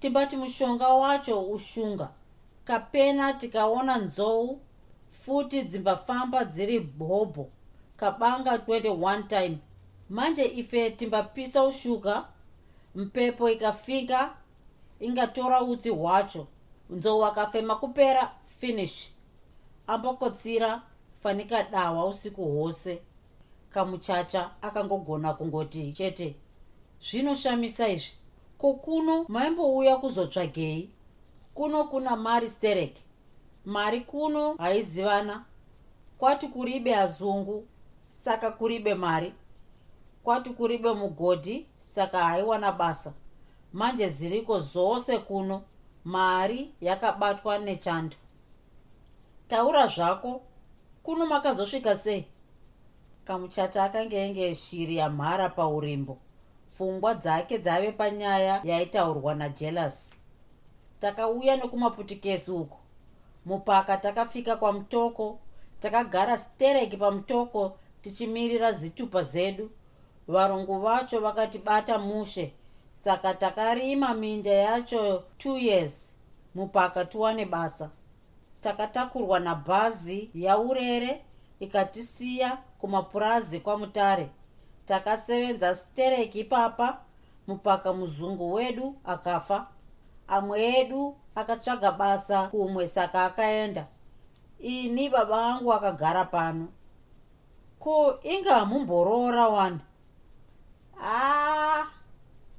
Timbati 0.00 0.36
mushonga 0.36 0.88
wacho 0.88 1.42
ushunga. 1.42 2.08
Kapena 2.64 3.32
tikaona 3.32 3.98
nzou 3.98 4.60
futi 5.08 5.62
dzimbafamba 5.62 6.44
dziri 6.44 6.80
bhobho. 6.80 7.48
Kabanga 7.96 8.56
21 8.56 9.26
time. 9.26 9.58
Manje 10.10 10.44
ife 10.44 10.90
timbapisa 10.90 11.64
ushuga 11.64 12.24
mpepo 12.94 13.50
ikafinga 13.50 14.36
ingatora 15.00 15.62
utsi 15.62 15.90
hwacho 15.90 16.46
nzou 16.90 17.24
akafema 17.24 17.76
kupera 17.76 18.32
finish. 18.46 19.10
Ambokotsira 19.86 20.82
fanika 21.20 21.62
dahwa 21.62 22.06
usiku 22.06 22.44
hwose. 22.44 23.02
Kamuchacha 23.70 24.50
akangogona 24.62 25.34
kungoti 25.34 25.92
chete 25.92 26.36
zvinoshamisa 27.10 27.88
izvi. 27.88 28.12
Ko 28.58 28.74
kuno 28.74 29.24
maimbouya 29.28 29.96
kuzotsvagei. 29.96 30.90
Kuno 31.54 31.84
kuna 31.84 32.16
mari 32.16 32.50
sterek. 32.50 32.96
Mari 33.64 34.00
kuno 34.00 34.54
haizivana 34.54 35.44
kwati 36.18 36.48
kuribe 36.48 36.96
azungu 36.96 37.66
saka 38.06 38.50
kuribe 38.50 38.94
mari 38.94 39.32
kwati 40.24 40.50
kuribe 40.50 40.92
mugodhi 40.92 41.66
saka 41.78 42.24
haiwana 42.24 42.72
basa. 42.72 43.12
Manje 43.72 44.08
ziriko 44.08 44.60
zvose 44.60 45.18
kuno 45.18 45.62
mari 46.04 46.74
yakabatwa 46.80 47.58
nechando. 47.58 48.16
Taura 49.48 49.86
zvako 49.86 50.40
kuno 51.02 51.26
makazosvika 51.26 51.96
sei? 51.96 52.26
Kamuchacha 53.24 53.84
akanga 53.84 54.16
enge 54.16 54.54
shiri 54.54 54.96
yamhara 54.96 55.48
paurimbo. 55.48 56.18
Pfungwa 56.74 57.14
dzake 57.14 57.58
dzave 57.58 57.92
panyaya 57.92 58.60
yaitaurwa 58.64 59.34
najelas 59.34 60.14
takauya 61.00 61.56
nekumaputikesi 61.56 62.50
uko. 62.50 62.78
Mupaka 63.46 63.96
takafika 63.96 64.56
kwamutoko 64.56 65.38
takagara 65.80 66.38
stereki 66.38 66.96
pamutoko 66.96 67.78
tichimirira 68.00 68.72
zitupa 68.72 69.22
zedu 69.22 69.70
varungu 70.28 70.80
vacho 70.80 71.20
vakatibata 71.20 71.98
mushe. 71.98 72.54
Saka 72.94 73.34
takarima 73.34 74.14
minda 74.14 74.50
yacho 74.50 75.24
2 75.38 75.58
years 75.58 76.12
mupaka 76.54 77.04
tuwane 77.04 77.44
basa. 77.44 77.90
Takatakurwa 78.60 79.40
nabhazi 79.40 80.30
yaurere 80.34 81.24
ikatisiya 81.60 82.58
kumapurazi 82.78 83.60
kwamutare. 83.60 84.30
Takasevenza 84.86 85.74
stereki 85.74 86.40
ipapa 86.40 86.98
mupaka 87.46 87.92
muzungu 87.92 88.52
wedu 88.52 88.96
akafa. 89.04 89.66
Amwe 90.28 90.78
edu 90.80 91.16
akatsvaga 91.34 91.92
basa 91.92 92.46
kumwe 92.48 92.88
saka 92.88 93.24
akaenda. 93.24 93.86
Ini 94.60 95.08
baba 95.08 95.46
angu 95.46 95.72
akagara 95.72 96.24
pano. 96.24 96.68
Ko 97.78 98.18
inga 98.22 98.54
hamumboroora 98.54 99.48
wani 99.48 99.78
aa 101.02 101.86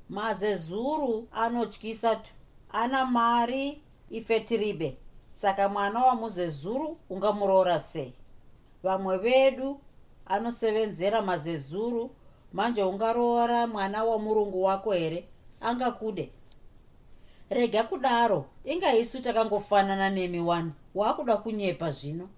mazezuru 0.09 1.27
anotyisa 1.31 2.15
tu. 2.15 2.31
Ana 2.71 3.05
mari 3.05 3.81
ife 4.09 4.39
tiribe 4.39 4.97
saka 5.31 5.69
mwana 5.69 5.99
wamuzezuru 6.05 6.97
ungamuroora 7.09 7.79
sei? 7.79 8.13
Vamwe 8.83 9.17
vedu 9.17 9.79
anosevenzera 10.25 11.21
mazezuru 11.21 12.11
manje 12.53 12.83
ungaroora 12.83 13.67
mwana 13.67 14.03
wamurungu 14.03 14.63
wako 14.63 14.91
here? 14.91 15.27
Angakude. 15.61 16.31
Rega 17.49 17.83
kudaro 17.83 18.45
inga 18.65 18.95
isu 18.95 19.21
takangofanana 19.21 20.09
nemi 20.09 20.39
wani. 20.39 20.71
Waakuda 20.95 21.37
kunyepa 21.37 21.91
zvino. 21.91 22.29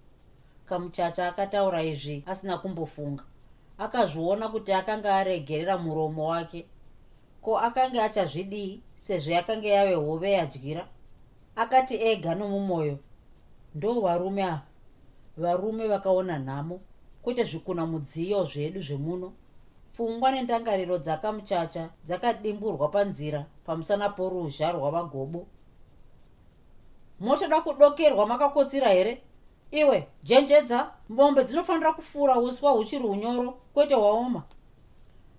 Kamuchacha 0.66 1.28
akataura 1.28 1.82
izvi 1.82 2.22
asina 2.26 2.58
kumbofunga 2.58 3.24
akazviona 3.78 4.48
kuti 4.48 4.72
akanga 4.72 5.16
aregerera 5.16 5.78
muromo 5.78 6.28
wake. 6.28 6.66
Ko 7.42 7.58
akanga 7.58 8.04
achazvidii 8.04 8.80
sezvo 8.96 9.30
yakanga 9.32 9.68
yave 9.68 9.94
hove 9.94 10.32
yadyira? 10.32 10.88
Akati 11.56 11.94
ega 11.94 12.34
nomumwoyo 12.34 12.98
ndo 13.74 14.00
varume 14.00 14.42
ava 14.44 14.62
varume 15.36 15.88
vakaona 15.88 16.38
nhamo 16.38 16.80
kwete 17.22 17.44
zvikuna 17.44 17.86
mudziyo 17.86 18.44
zvedu 18.44 18.80
zvemuno. 18.80 19.32
Pfungwa 19.92 20.32
nendangariro 20.32 20.98
dzakamuchacha 20.98 21.90
dzakadimburwa 22.04 22.88
panzira 22.88 23.46
pamusana 23.64 24.08
poruzha 24.08 24.72
rwavagobo. 24.72 25.46
Motoda 27.20 27.60
kudokerwa 27.60 28.26
makakotsira 28.26 28.88
here 28.88 29.22
iwe 29.70 30.08
jenjedza 30.22 30.90
mbombe 31.08 31.44
dzinofanira 31.44 31.92
kufura 31.92 32.38
uswa 32.38 32.70
huchiri 32.70 33.04
unyoro 33.04 33.58
kwete 33.74 33.94
hwaoma 33.94 34.42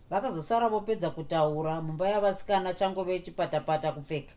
vakazosara 0.09 0.69
vopedza 0.69 1.09
kutaura 1.09 1.81
mumba 1.81 2.09
yavasikana 2.09 2.73
changove 2.73 3.19
chipatapata 3.19 3.91
kupfeka. 3.91 4.33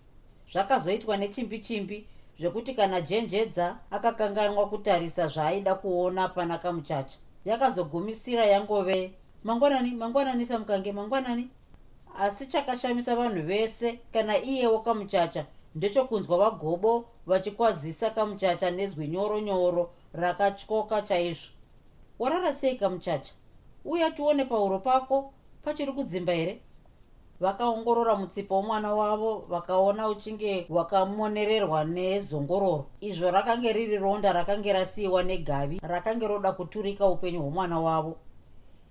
Zvakazoitwa 0.52 1.16
nechimbi 1.16 1.58
chimbi 1.58 2.06
zvekuti 2.40 2.74
kana 2.74 3.00
jenjedza 3.00 3.76
akakanganwa 3.90 4.68
kutarisa 4.68 5.28
zvaaida 5.28 5.74
kuona 5.74 6.28
pana 6.28 6.58
kamuchacha 6.58 7.18
yakazogumisira 7.44 8.46
yangove 8.46 9.12
mangwanani 9.44 9.90
mangwanani 9.90 10.46
samukange 10.46 10.92
mangwanani. 10.92 11.48
Asi 12.18 12.46
chakashamisa 12.46 13.16
vanhu 13.16 13.42
vese 13.42 13.98
kana 14.12 14.38
iyewo 14.38 14.78
kamuchacha 14.78 15.46
ndechokunzwa 15.74 16.38
vagobo 16.38 17.04
vachikwazisa 17.26 18.10
kamuchacha 18.10 18.70
nezwi 18.70 19.08
nyoro 19.08 19.40
nyoro 19.40 19.90
rakatyoka 20.12 21.02
chaizvo. 21.02 21.50
Warara 22.18 22.52
sei 22.52 22.74
kamuchacha? 22.76 23.32
Uya 23.84 24.10
tione 24.10 24.44
pauro 24.44 24.78
pako 24.78 25.32
pachiri 25.62 25.92
kudzimba 25.92 26.32
here 26.32 26.60
vakaongorora 27.40 28.14
mutsipa 28.16 28.54
womwana 28.54 28.94
wavo 28.94 29.44
vakaona 29.48 30.08
uchinge 30.08 30.66
hwakamonererwa 30.68 31.84
nezongororo. 31.84 32.86
Izvo 33.00 33.30
rakange 33.30 33.72
riri 33.72 33.96
ronda 33.98 34.32
rakange 34.32 34.72
rasiyiwa 34.72 35.22
negavi 35.22 35.80
rakange 35.82 36.28
roda 36.28 36.52
kuturika 36.52 37.06
upenyu 37.06 37.40
hwomwana 37.40 37.80
wavo. 37.80 38.16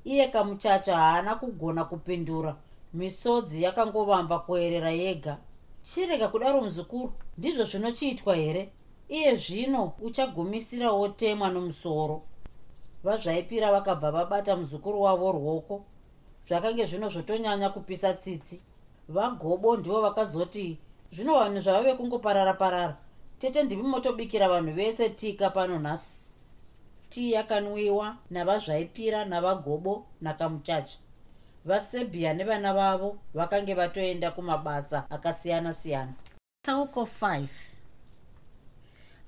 Iye 0.04 0.28
kamuchacha 0.28 0.98
haana 0.98 1.36
kugona 1.36 1.86
kupindura. 1.86 2.56
Misodzi 2.94 3.64
yakangovamba 3.64 4.40
kuerera 4.40 4.90
yega 4.90 5.38
chirega 5.84 6.28
kudaro 6.28 6.62
muzukuru. 6.62 7.14
Ndizvo 7.38 7.64
zvinochiitwa 7.64 8.36
here? 8.36 8.70
Iye 9.10 9.36
zvino 9.36 9.94
uchagumisira 10.02 10.92
wotemwa 10.92 11.50
nomusoro. 11.50 12.22
Vazvaipira 13.04 13.72
vakabva 13.72 14.12
vabata 14.12 14.56
muzukuru 14.56 15.02
wavo 15.02 15.32
ruoko. 15.32 15.86
Zvakange 16.48 16.86
zvino 16.86 17.10
zvotonyanya 17.10 17.70
kupisa 17.70 18.14
tsitsi. 18.14 18.62
Vagobo 19.10 19.78
ndivo 19.78 20.02
vakazoti 20.02 20.78
zvino 21.12 21.40
vanhu 21.40 21.60
zvavave 21.60 21.94
kungoparara 21.94 22.54
parara. 22.54 22.98
Tete 23.40 23.64
ndimi 23.64 23.84
motobikira 23.84 24.50
vanhu 24.50 24.74
vese 24.74 25.10
tika 25.10 25.50
pano 25.50 25.80
nhasi. 25.80 26.18
Tii 27.10 27.32
yakanwiwa 27.32 28.18
navazvaipira 28.30 29.26
navagobo 29.26 30.06
nakamuchacha 30.22 30.98
vasebhiya 31.66 32.34
nevana 32.34 32.74
vavo 32.74 33.18
vakange 33.34 33.74
vatoenda 33.74 34.32
kumabasa 34.32 35.06
akasiyana-siyana. 35.10 36.14
Tsauko 36.62 37.08
5 37.22 37.48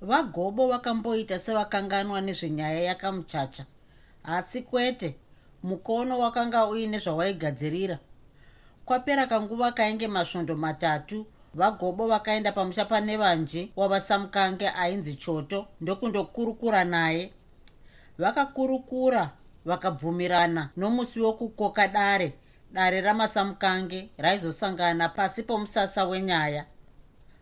vagobo 0.01 0.67
vakamboita 0.67 1.39
sevakanganwa 1.39 2.21
nezvenyaya 2.21 2.81
yakamuchacha. 2.81 3.65
Asi 4.23 4.61
kwete 4.61 5.15
mukono 5.63 6.19
wakanga 6.19 6.65
uine 6.67 6.99
zvawaigadzirira. 6.99 7.99
Kwapera 8.85 9.27
kanguva 9.27 9.71
kainge 9.71 10.07
masvondo 10.07 10.55
matatu 10.55 11.25
vagobo 11.53 12.07
vakaenda 12.07 12.51
pamusha 12.51 12.85
pane 12.85 13.17
vanje 13.17 13.71
wavasamukange 13.75 14.69
ainzi 14.69 15.15
choto 15.15 15.67
ndokundokurukura 15.81 16.83
naye. 16.83 17.33
Vakakurukura 18.17 19.29
vakabvumirana 19.65 20.69
nomusi 20.77 21.19
wokukoka 21.21 21.87
dare. 21.87 22.33
Dare 22.73 23.01
ramasamukange 23.01 24.09
raizosangana 24.17 25.09
pasi 25.09 25.43
pomusasa 25.43 26.05
wenyaya. 26.05 26.65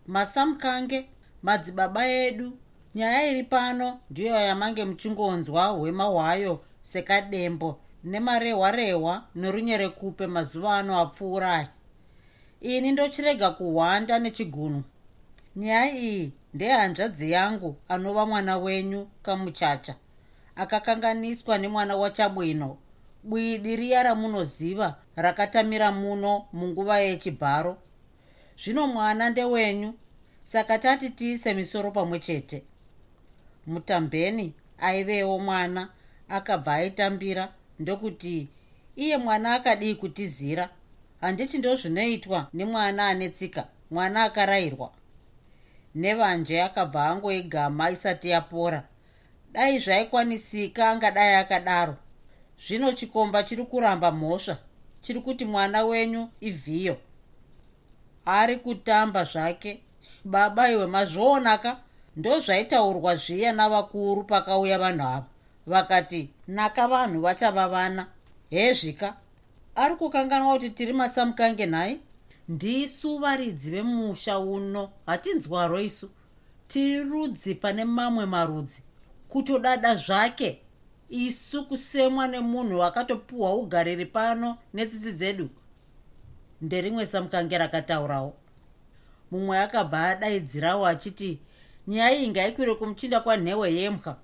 Masamukange 0.08 1.10
madzibaba 1.44 2.08
edu 2.08 2.58
nyaya 2.96 3.28
iri 3.32 3.44
pano 3.44 4.00
ndiyo 4.10 4.36
yamange 4.36 4.86
muchingonzwa 4.86 5.66
hwema 5.68 6.04
hwayo 6.04 6.64
sekadembo 6.82 7.80
nemarehwarehwa 8.04 9.24
norunyerekupe 9.36 10.28
mazuva 10.28 10.78
ano 10.78 11.00
apfuurayi. 11.00 11.68
Ini 12.62 12.92
ndochirega 12.92 13.52
kuhwanda 13.52 14.20
nechigunhu 14.20 14.84
nyaya 15.56 15.98
iyi 16.00 16.32
ndehanzvadzi 16.54 17.32
yangu 17.32 17.76
anova 17.90 18.26
mwana 18.26 18.58
wenyu 18.58 19.08
kamuchacha 19.24 19.96
akakanganiswa 20.56 21.58
nemwana 21.58 21.96
wachabwino. 21.96 22.78
Bwidi 23.24 23.76
riya 23.76 24.04
ramunoziva 24.04 24.96
rakatamira 25.16 25.92
muno 25.92 26.46
munguva 26.54 27.00
yechibharo. 27.00 27.78
Zvino 28.58 28.88
mwana 28.88 29.30
ndewenyu 29.30 29.94
saka 30.44 30.80
tati 30.80 31.10
tiise 31.10 31.54
misoro 31.54 31.92
pamwe 31.92 32.20
chete. 32.20 32.64
Mutambeni 33.68 34.54
aivewo 34.80 35.40
mwana 35.40 35.90
akabva 36.30 36.74
aitambira 36.74 37.54
ndokuti 37.80 38.48
iye 38.96 39.18
mwana 39.18 39.54
akadii 39.54 39.96
kutizira? 39.96 40.70
Handiti 41.22 41.58
ndo 41.58 41.76
zvinoitwa 41.76 42.48
nemwana 42.54 43.08
ane 43.08 43.30
tsika 43.30 43.68
mwana 43.92 44.24
akarayirwa. 44.24 44.92
Nevanje 45.96 46.62
akabva 46.62 47.06
angoigama 47.06 47.92
isati 47.92 48.30
yapora 48.30 48.84
dai 49.54 49.80
zvaikwanisika 49.80 50.90
angadai 50.90 51.36
akadaro. 51.36 51.96
Zvino 52.68 52.92
chikomba 52.92 53.44
chiri 53.44 53.66
kuramba 53.66 54.12
mhosva. 54.12 54.58
Chiri 55.02 55.22
kuti 55.22 55.46
mwana 55.46 55.84
wenyu 55.84 56.30
ivhiyo. 56.42 56.98
Ari 58.26 58.58
kutamba 58.58 59.24
zvake. 59.24 59.82
Baba 60.26 60.72
iwe 60.72 60.88
mazvoonaka. 60.88 61.78
Ndo 62.16 62.40
zvaitaurwa 62.40 63.16
zviya 63.16 63.54
navakuru 63.54 64.24
pakauya 64.24 64.80
vanhu 64.80 65.08
ava. 65.08 65.26
Vakati 65.68 66.30
naka 66.48 66.88
vanhu 66.88 67.22
vachava 67.22 67.68
vana. 67.68 68.08
Hezvika 68.50 69.16
ari 69.76 69.96
kukanganwa 69.96 70.54
kuti 70.54 70.70
tiri 70.70 70.94
masamukange 70.94 71.66
nhai? 71.66 72.00
Ndisu 72.50 73.18
varidzi 73.18 73.72
vemusha 73.72 74.40
uno. 74.40 74.90
Hatinzwaro 75.06 75.80
isu. 75.80 76.10
Tiri 76.68 77.04
rudzi 77.04 77.56
pane 77.56 77.86
mamwe 77.86 78.26
marudzi 78.26 78.84
kutodada 79.30 79.96
zvake. 79.96 80.62
Isu 81.10 81.66
kusemwa 81.66 82.28
nemunhu 82.28 82.84
akatopiwa 82.84 83.56
ugariri 83.56 84.06
pano 84.06 84.58
netsitsi 84.74 85.12
dzedu. 85.12 85.50
Nderimwe 86.62 87.06
samukange 87.06 87.58
rakataurawo 87.58 88.34
mumwe 89.32 89.60
akabva 89.60 90.10
adaidzirawo 90.10 90.88
achiti 90.88 91.40
nyaya 91.88 92.18
iyi 92.18 92.30
ngaikwire 92.30 92.76
kumuchinda 92.76 93.20
kwanhewe 93.20 93.74
yembwa 93.74 94.18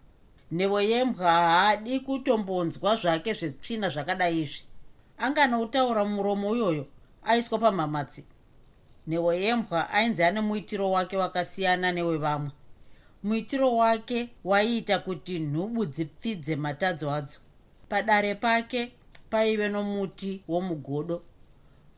nhewe 0.52 0.86
yembwa 0.90 1.32
haadi 1.32 2.00
kutombonzwa 2.00 2.96
zvake 2.96 3.34
zvetsvina 3.34 3.90
zvakadai 3.90 4.42
izvi. 4.42 4.62
Anganoutaura 5.18 6.06
muromo 6.06 6.50
uyoyo 6.50 6.86
aiswa 7.24 7.60
pamhamatsi. 7.60 8.26
Nhewe 9.08 9.42
yembwa 9.42 9.90
ainzi 9.90 10.24
ane 10.24 10.42
muitiro 10.42 10.92
wake 10.92 11.18
wakasiyana 11.18 11.92
newevamwe 11.92 12.52
muitiro 13.26 13.76
wake 13.78 14.30
waiita 14.44 15.00
kuti 15.00 15.40
nhubu 15.40 15.86
dzipfidze 15.86 16.56
matadzo 16.56 17.12
adzo. 17.12 17.38
Padare 17.90 18.36
pake 18.36 18.92
paive 19.30 19.70
nomuti 19.70 20.44
womugodo. 20.48 21.22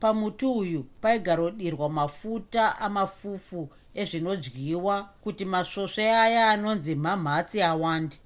Pamuti 0.00 0.46
uyu 0.46 0.82
paigarodirwa 1.00 1.88
mafuta 1.88 2.78
amafufu 2.78 3.68
ezvinodyiwa 3.94 5.08
kuti 5.22 5.44
masvosve 5.44 6.10
aya 6.10 6.50
anonzi 6.50 6.94
mamhatsi 6.94 7.62
awande. 7.62 8.16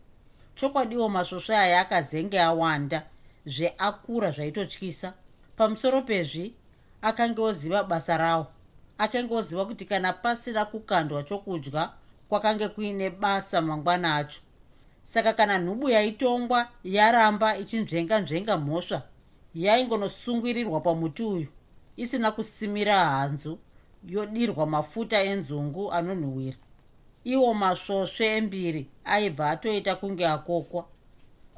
Chokwadiwo 0.54 1.08
masvosve 1.08 1.56
aya 1.56 1.80
akazenge 1.80 2.40
awanda 2.40 3.06
zveakura 3.46 4.30
zvaitotyisa. 4.30 5.14
Pamusoro 5.56 6.02
pezvi 6.02 6.54
akange 7.02 7.40
oziva 7.40 7.84
basa 7.84 8.16
rawo. 8.16 8.46
Akange 8.98 9.34
oziva 9.34 9.64
kuti 9.64 9.84
kana 9.84 10.12
pasina 10.12 10.64
kukandwa 10.64 11.22
chokudya 11.22 11.90
kwakange 12.32 12.68
kuine 12.68 13.10
basa 13.10 13.60
mangwana 13.62 14.16
acho. 14.16 14.40
Saka 15.04 15.32
kana 15.32 15.58
nhubu 15.58 15.90
yaitongwa 15.90 16.68
yaramba 16.84 17.58
ichinzvenga 17.58 18.20
nzvenga 18.20 18.56
mhosva 18.56 19.02
yaingonosungwirirwa 19.54 20.80
pamuti 20.80 21.22
uyu 21.22 21.48
isina 21.96 22.30
kusimira 22.32 23.04
hanzu 23.04 23.58
yodirwa 24.08 24.66
mafuta 24.66 25.22
enzungu 25.22 25.92
anonhuhwira. 25.92 26.56
Iwo 27.24 27.54
masvosve 27.54 28.26
embiri 28.36 28.86
aibva 29.04 29.50
atoita 29.50 29.96
kunge 29.96 30.26
akokwa. 30.26 30.84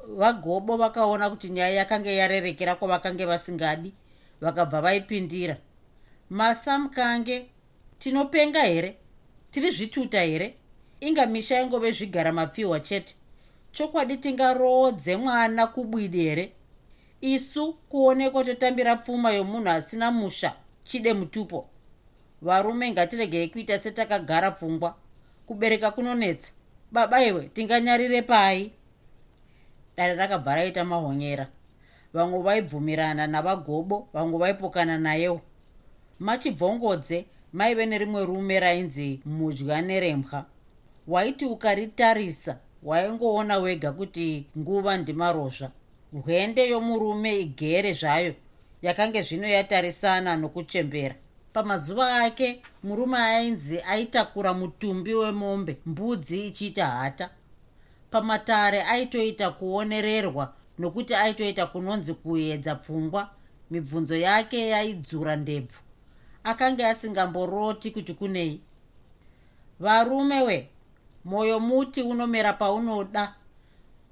Vagobo 0.07 0.77
vakaona 0.77 1.29
kuti 1.29 1.49
nyaya 1.49 1.73
yakanga 1.73 2.09
yarerekera 2.09 2.75
kwavakange 2.75 3.25
vasingadi 3.25 3.93
vakabva 4.41 4.81
vaipindira. 4.81 5.57
Masamukange 6.29 7.45
tinopenga 7.99 8.61
here? 8.63 8.97
Tiri 9.51 9.71
zvituta 9.71 10.21
here 10.21 10.55
inga 10.99 11.25
misha 11.25 11.61
ingove 11.61 11.91
zvigara 11.91 12.31
mapfihwa 12.31 12.79
chete. 12.79 13.15
Chokwadi 13.71 14.17
tingaroodze 14.17 15.17
mwana 15.17 15.67
kubwidi 15.67 16.23
here? 16.23 16.51
Isu 17.21 17.73
kuonekwa 17.73 18.43
totambira 18.43 18.95
pfuma 18.95 19.31
yomunhu 19.31 19.69
asina 19.69 20.11
musha 20.11 20.55
chide 20.83 21.13
mutupo. 21.13 21.69
Varume 22.41 22.91
ngatiregei 22.91 23.47
kuita 23.47 23.79
setakagara 23.79 24.51
pfungwa. 24.51 24.95
Kubereka 25.45 25.91
kunonetsa. 25.91 26.51
Baba 26.91 27.23
iwe 27.23 27.49
tinganyarire 27.49 28.21
pai. 28.21 28.71
Dare 29.97 30.15
rakabva 30.15 30.55
raita 30.55 30.85
mahonyera. 30.85 31.47
Vamwe 32.13 32.41
vaibvumirana 32.41 33.27
navagobo 33.27 34.07
vamwe 34.13 34.39
vaipokana 34.39 34.97
nayewo. 34.97 35.41
Machibvongodze 36.19 37.25
maive 37.53 37.85
nerimwe 37.85 38.25
rume 38.25 38.59
rainzi 38.59 39.19
mudya 39.25 39.81
nerembwa 39.81 40.45
waiti 41.07 41.45
ukaritarisa 41.45 42.57
waingoona 42.83 43.57
wega 43.57 43.91
kuti 43.91 44.45
nguva 44.57 44.97
ndimarozva. 44.97 45.71
Rwende 46.13 46.69
yomurume 46.69 47.39
igere 47.39 47.93
zvayo 47.93 48.33
yakange 48.81 49.21
zvino 49.21 49.47
yatarisana 49.47 50.35
nokuchembera. 50.37 51.15
Pamazuva 51.53 52.23
ake 52.23 52.61
murume 52.83 53.17
ainzi 53.17 53.79
aitakura 53.81 54.53
mutumbi 54.53 55.13
wemombe 55.13 55.77
mbudzi 55.85 56.47
ichiita 56.47 56.87
hata. 56.87 57.29
Pamatare 58.11 58.83
aitoita 58.83 59.51
kuonererwa 59.51 60.53
nokuti 60.79 61.15
aitoita 61.15 61.65
kunonzi 61.65 62.13
kuedza 62.13 62.75
pfungwa 62.75 63.29
mibvunzo 63.71 64.15
yake 64.17 64.67
yaidzura 64.67 65.35
ndebvu. 65.35 65.79
Akanga 66.43 66.89
asingamboroti 66.89 67.91
kuti 67.91 68.13
kunei. 68.13 68.61
Varume 69.79 70.41
we 70.41 70.69
mwoyo 71.25 71.59
muti 71.59 72.01
unomera 72.01 72.53
paunoda. 72.53 73.35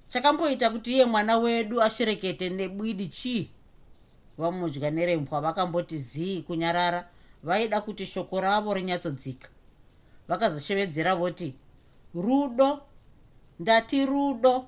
Chakamboita 0.08 0.70
kuti 0.70 0.94
iye 0.94 1.06
mwana 1.06 1.38
wedu 1.38 1.82
asherekete 1.82 2.50
nebwidi 2.50 3.08
chii? 3.08 3.50
Vamudya 4.38 4.92
nerembwa 4.92 5.42
vakamboti 5.42 6.00
zii 6.00 6.42
kunyarara. 6.42 7.08
Vaida 7.44 7.82
kuti 7.82 8.06
shoko 8.06 8.42
ravo 8.42 8.74
rinyatsodzika 8.74 9.50
vakazoshevedzera 10.28 11.16
voti 11.16 11.54
rudo 12.16 12.82
ndati 13.60 14.06
rudo. 14.06 14.66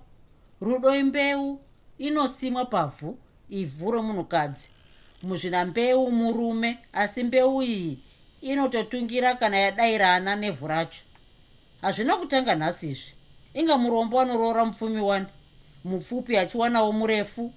Rudo 0.61 0.95
imbeu 0.95 1.59
inosimwa 1.97 2.65
pavhu 2.65 3.17
ivhu 3.49 3.91
romunhukadzi. 3.91 4.69
Muzvina 5.23 5.65
mbeu 5.65 6.11
murume 6.11 6.79
asi 6.93 7.23
mbeu 7.23 7.61
iyi 7.63 7.99
inototungira 8.41 9.35
kana 9.35 9.57
yadayirana 9.57 10.35
nevhu 10.35 10.67
racho 10.67 11.03
hazvina 11.82 12.15
kutanga 12.15 12.55
nhasi 12.55 12.89
izvi. 12.89 13.11
Inga 13.53 13.78
murombo 13.78 14.19
anoroora 14.21 14.65
mupfumi 14.65 15.01
wani 15.01 15.26
mupfupi 15.84 16.38
achiwanawo 16.38 16.91
murefu. 16.91 17.53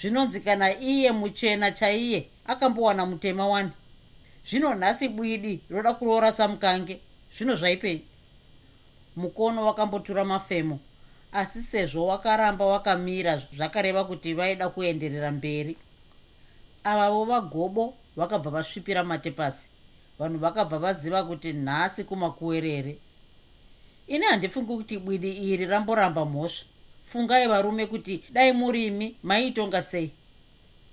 Zvinonzi 0.00 0.40
kana 0.40 0.78
iye 0.80 1.12
muchena 1.12 1.70
chaiye 1.72 2.28
akambowana 2.46 3.06
mutema 3.06 3.48
wani. 3.48 3.70
Zvino 4.44 4.74
nhasi 4.74 5.08
bwidi 5.08 5.60
roda 5.70 5.94
kuroora 5.94 6.32
samukange 6.32 7.00
zvino 7.36 7.54
zvaipei 7.54 8.04
mukono 9.16 9.66
wakambotura 9.66 10.24
mafemo 10.24 10.78
asi 11.32 11.62
sezvo 11.62 12.06
wakaramba 12.06 12.66
wakamira 12.66 13.42
zvakareva 13.52 14.04
kuti 14.04 14.34
vaida 14.34 14.68
kuenderera 14.68 15.32
mberi. 15.32 15.76
Avavo 16.84 17.24
vagobo 17.24 17.94
vakabva 18.16 18.50
vasvipira 18.50 19.04
matepasi 19.04 19.68
vanhu 20.18 20.38
vakabva 20.38 20.78
vaziva 20.78 21.24
kuti 21.24 21.52
nhasi 21.52 22.04
kumakuwerere 22.04 22.98
ini 24.10 24.26
handifungi 24.26 24.76
kuti 24.76 24.98
bwidi 24.98 25.30
iri 25.30 25.66
ramboramba 25.66 26.24
mhosva. 26.24 26.64
Fungai 27.04 27.48
varume 27.48 27.86
kuti 27.86 28.24
dai 28.32 28.52
murimi 28.52 29.16
maiitonga 29.22 29.82
sei? 29.82 30.10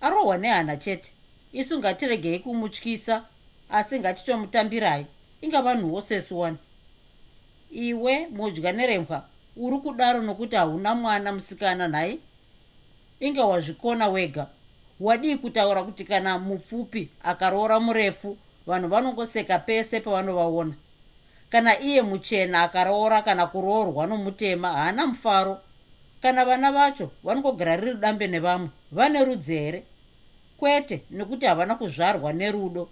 Arohwa 0.02 0.38
nehana 0.38 0.78
chete. 0.78 1.12
Isu 1.54 1.80
ngatiregei 1.80 2.40
kumutyisa 2.40 3.26
asi 3.70 4.00
ngatitomutambirai. 4.00 5.06
Ingava 5.42 5.76
nhuwo 5.76 6.02
sesu 6.02 6.40
wani 6.40 6.58
iwe 7.72 8.28
mudya 8.28 8.72
nerembwa 8.72 9.26
uri 9.58 9.78
kudaro 9.78 10.22
nokuti 10.22 10.56
hauna 10.56 10.96
mwana 10.96 11.34
musikana 11.34 11.88
nhai? 11.88 12.20
Inga 13.20 13.46
wazvikona 13.46 14.08
wega. 14.08 14.48
Wadii 15.00 15.38
kutaura 15.38 15.84
kuti 15.84 16.04
kana 16.04 16.40
mupfupi 16.40 17.10
akaroora 17.24 17.80
murefu 17.80 18.38
vanhu 18.68 18.88
vanongoseka 18.88 19.60
pese 19.60 20.00
pavanovaona 20.00 20.74
kana 21.50 21.80
iye 21.80 22.02
muchena 22.02 22.64
akaroora 22.64 23.22
kana 23.22 23.48
kuroorwa 23.48 24.08
nomutema 24.08 24.74
haana 24.74 25.08
mufaro. 25.08 25.62
Kana 26.22 26.46
vana 26.46 26.72
vacho 26.72 27.12
vanongogara 27.24 27.76
riri 27.76 27.98
dambe 27.98 28.28
nevamwe 28.28 28.70
vane 28.92 29.26
rudzi 29.26 29.56
here 29.56 29.84
kwete 30.58 31.02
nekuti 31.12 31.46
havana 31.46 31.76
kuzvarwa 31.76 32.34
nerudo. 32.34 32.90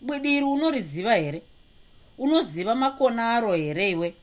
Bwidiri 0.00 0.44
unoriziva 0.44 1.14
here? 1.14 1.42
Unoziva 2.18 2.74
makona 2.74 3.34
aro 3.36 3.54
here 3.54 3.90
iwe? 3.90 4.14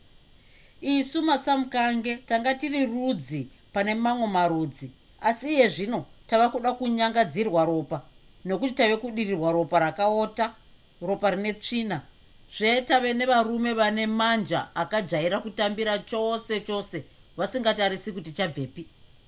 Isu 0.82 1.22
masamukange 1.22 2.16
tanga 2.16 2.56
tiri 2.56 2.86
rudzi 2.86 3.48
pane 3.74 3.96
mamwe 3.96 4.28
marudzi. 4.28 4.92
Asi 5.22 5.54
iye 5.54 5.68
zvino 5.68 6.06
tava 6.28 6.50
kuda 6.50 6.74
kunyangadzirwa 6.74 7.66
ropa 7.66 8.02
nokuti 8.46 8.74
tave 8.74 8.98
kudirirwa 8.98 9.52
ropa 9.52 9.80
rakaota 9.80 10.54
ropa 11.02 11.32
rine 11.32 11.54
tsvina 11.54 12.02
zvetave 12.50 13.14
nevarume 13.14 13.74
vane 13.74 14.08
manja 14.08 14.76
akajaira 14.76 15.40
kutambira 15.40 16.00
chose 16.00 16.60
chose 16.60 17.04
vasingatarisi 17.38 18.12
kuti 18.12 18.32
chabvepi. 18.32 18.86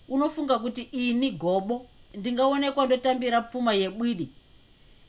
Unofunga 0.07 0.59
kuti 0.59 0.81
ini 0.81 1.31
gobo 1.31 1.85
ndingaonekwa 2.13 2.85
ndotambira 2.85 3.41
pfuma 3.41 3.73
yebwidi. 3.73 4.29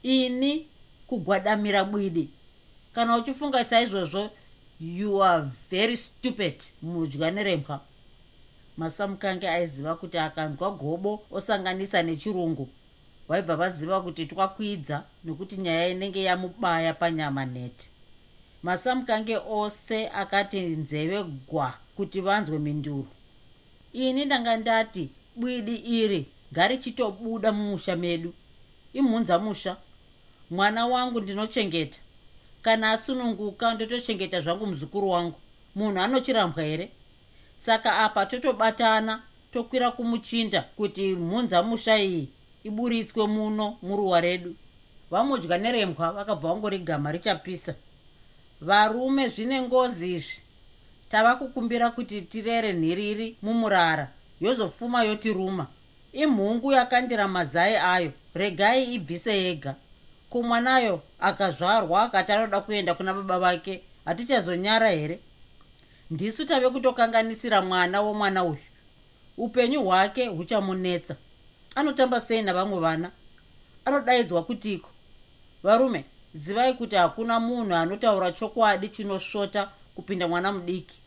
Ini 0.02 0.66
kugwadamira 1.06 1.84
bwidi. 1.84 2.28
Kana 2.92 3.16
uchifunga 3.16 3.64
saizvozvo 3.64 4.30
you 4.80 5.24
are 5.24 5.46
very 5.70 5.96
stupid 5.96 6.62
mudya 6.82 7.30
nerembwa 7.30 7.80
masamukange 8.76 9.48
aiziva 9.48 9.94
kuti 9.94 10.18
akanzwa 10.18 10.70
gobo 10.70 11.22
osanganisa 11.30 12.02
nechirungu. 12.02 12.68
Vaibva 13.28 13.56
vaziva 13.56 14.00
kuti 14.00 14.26
twakwidza 14.26 15.04
nekuti 15.24 15.56
nyaya 15.56 15.88
inenge 15.88 16.22
yamubaya 16.22 16.94
panyama 16.94 17.44
neti 17.46 17.89
masamukange 18.62 19.36
ose 19.48 20.08
akati 20.08 20.60
nzeve 20.60 21.22
gwa 21.22 21.74
kuti 21.96 22.20
vanzwe 22.20 22.58
minduro 22.58 23.06
ini 23.92 24.24
ndanga 24.24 24.56
ndati 24.56 25.08
bwidi 25.36 25.74
iri 25.76 26.26
ngarichitobuda 26.52 27.52
mumusha 27.52 27.96
medu. 27.96 28.34
Imhunza 28.92 29.38
musha. 29.38 29.76
Mwana 30.50 30.86
wangu 30.86 31.20
ndinochengeta. 31.20 31.98
Kana 32.62 32.90
asununguka 32.90 33.74
ndotochengeta 33.74 34.40
zvangu 34.40 34.66
muzukuru 34.66 35.10
wangu. 35.10 35.38
Munhu 35.74 36.00
anochirambwa 36.00 36.62
here? 36.62 36.90
Saka 37.56 37.98
apa 37.98 38.26
totobatana 38.26 39.22
tokwira 39.52 39.90
kumuchinda 39.90 40.62
kuti 40.62 41.14
mhunza 41.14 41.62
musha 41.62 41.98
iyi 41.98 42.28
iburitswe 42.64 43.26
muno 43.26 43.76
muruwa 43.82 44.20
redu. 44.20 44.54
Vamudya 45.10 45.58
nerembwa 45.58 46.12
vakabva 46.12 46.48
vangori 46.48 46.78
gama 46.78 47.12
richapisa 47.12 47.74
varume 48.60 49.28
zvine 49.28 49.62
ngozi 49.62 50.14
izvi. 50.14 50.42
Tava 51.08 51.36
kukumbira 51.36 51.90
kuti 51.90 52.22
tirere 52.22 52.72
nhiriri 52.72 53.36
mumurara. 53.42 54.08
Yozofuma 54.40 55.04
yotiruma. 55.04 55.66
Imhungu 56.12 56.72
yakandira 56.72 57.28
mazai 57.28 57.76
ayo. 57.76 58.12
Regai 58.34 58.94
ibvise 58.94 59.42
yega. 59.42 59.74
Kumwanayo 60.30 61.02
akazvarwa 61.20 62.02
akati 62.02 62.32
anoda 62.32 62.60
kuenda 62.60 62.94
kuna 62.94 63.14
baba 63.14 63.38
vake 63.38 63.82
hatichazonyara 64.04 64.90
here? 64.90 65.20
Ndisu 66.10 66.44
tave 66.44 66.70
kutokanganisira 66.70 67.62
mwana 67.62 68.00
womwana 68.00 68.44
uyu. 68.44 68.58
Upenyu 69.36 69.84
hwake 69.84 70.26
huchamunetsa. 70.26 71.16
Anotamba 71.74 72.20
sei 72.20 72.42
navamwe 72.42 72.80
vana? 72.80 73.10
Anodaidzwa 73.84 74.42
kutiko? 74.44 74.90
Varume 75.62 76.04
zivai 76.34 76.74
kuti 76.74 76.96
hakuna 76.96 77.40
munhu 77.40 77.74
anotaura 77.74 78.32
chokwadi 78.32 78.88
chinosvota 78.88 79.70
kupinda 79.94 80.28
mwana 80.28 80.52
mudiki. 80.52 80.98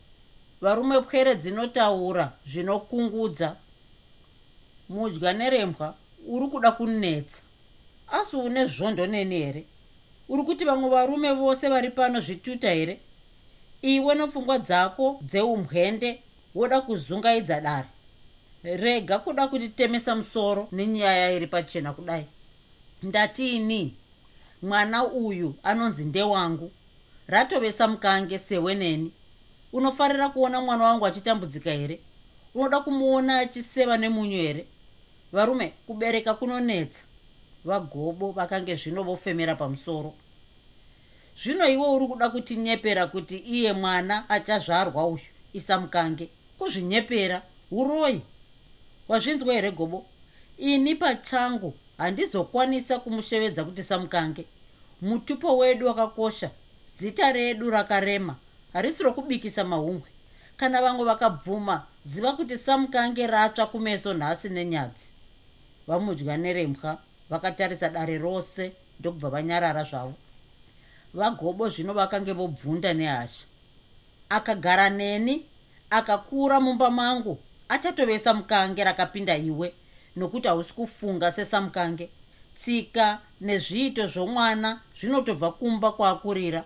Varume 0.60 1.00
pwere 1.00 1.34
dzinotaura 1.34 2.32
zvinokungudza. 2.46 3.56
Mudya 4.88 5.32
nerembwa 5.32 5.94
uri 6.28 6.46
kuda 6.48 6.72
kunetsa. 6.72 7.42
Asi 8.08 8.36
une 8.36 8.66
zvondo 8.66 9.06
neni 9.06 9.38
here? 9.38 9.64
Uri 10.28 10.42
kuti 10.42 10.64
vamwe 10.64 10.90
varume 10.90 11.32
vose 11.32 11.68
vari 11.68 11.90
pano 11.90 12.20
zvituta 12.20 12.70
here? 12.70 13.00
Iwe 13.82 14.14
nepfungwa 14.14 14.58
dzako 14.58 15.18
dzeumbwende 15.22 16.22
woda 16.54 16.80
kuzungaidza 16.80 17.60
dare. 17.60 17.88
Rega 18.62 19.18
kuda 19.18 19.46
kutitemesa 19.48 20.16
musoro 20.16 20.68
nenyaya 20.72 21.32
iri 21.32 21.46
pachena 21.46 21.92
kudai. 21.92 22.26
Ndatini 23.02 23.96
mwana 24.64 25.04
uyu 25.04 25.54
anonzi 25.62 26.04
ndewangu. 26.04 26.70
Ratovesa 27.26 27.88
mukange 27.88 28.38
sewe 28.38 28.74
neni 28.74 29.12
unofarira 29.72 30.28
kuona 30.28 30.60
mwana 30.60 30.84
wangu 30.84 31.06
achitambudzika 31.06 31.70
here? 31.70 32.00
Unoda 32.54 32.80
kumuona 32.80 33.38
achiseva 33.38 33.96
nemunyu 33.96 34.36
here? 34.36 34.66
Varume 35.32 35.72
kubereka 35.86 36.34
kunonetsa. 36.34 37.04
Vagobo 37.64 38.32
vakange 38.32 38.74
zvino 38.74 39.02
vofemera 39.02 39.54
pamusoro. 39.54 40.14
Zvino 41.42 41.68
iwe 41.68 41.88
uri 41.88 42.06
kuda 42.06 42.28
kutinyepera 42.28 43.06
kuti 43.06 43.36
iye 43.36 43.72
mwana 43.72 44.30
achazvarwa 44.30 45.06
uyu. 45.06 45.24
Isamukange 45.52 46.28
kuzvinyepera 46.58 47.42
uroi. 47.70 48.22
Wazvinzwa 49.08 49.54
here 49.54 49.70
gobo? 49.70 50.06
Ini 50.58 50.94
pachangu 50.94 51.74
handizokwanisa 51.98 52.98
kumushevedza 52.98 53.64
kuti 53.64 53.82
samukange 53.82 54.46
mutupo 55.04 55.56
wedu 55.56 55.86
wakakosha. 55.86 56.50
Zita 56.96 57.32
redu 57.32 57.70
rakarema. 57.70 58.36
Harisi 58.72 59.02
rokubikisa 59.02 59.64
mahungwe. 59.64 60.08
Kana 60.56 60.82
vamwe 60.82 61.04
vakabvuma 61.04 61.86
ziva 62.04 62.32
kuti 62.32 62.58
samukange 62.58 63.26
ratsva 63.26 63.66
kumeso 63.66 64.14
nhasi 64.14 64.48
nenyadzi 64.48 65.10
vamudya 65.86 66.36
nerembwa 66.36 66.98
vakatarisa 67.30 67.88
dare 67.88 68.18
rose 68.18 68.72
ndokubva 69.00 69.30
vanyarara 69.30 69.84
zvavo. 69.84 70.14
Vagobo 71.14 71.68
zvino 71.68 71.92
vakange 71.92 72.32
vobvunda 72.32 72.94
nehasha. 72.94 73.46
Akagara 74.28 74.90
neni 74.90 75.46
akakura 75.90 76.60
mumba 76.60 76.90
mangu 76.90 77.38
achatovesa 77.68 78.34
mukange 78.34 78.84
rakapinda 78.84 79.36
iwe. 79.36 79.74
Nokuti 80.16 80.48
hausi 80.48 80.74
kufunga 80.74 81.32
sesamukange 81.32 82.10
tsika 82.54 83.20
nezviito 83.40 84.06
zvomwana 84.06 84.80
zvinotobva 84.98 85.50
kumba 85.52 85.92
kwaakurira 85.92 86.64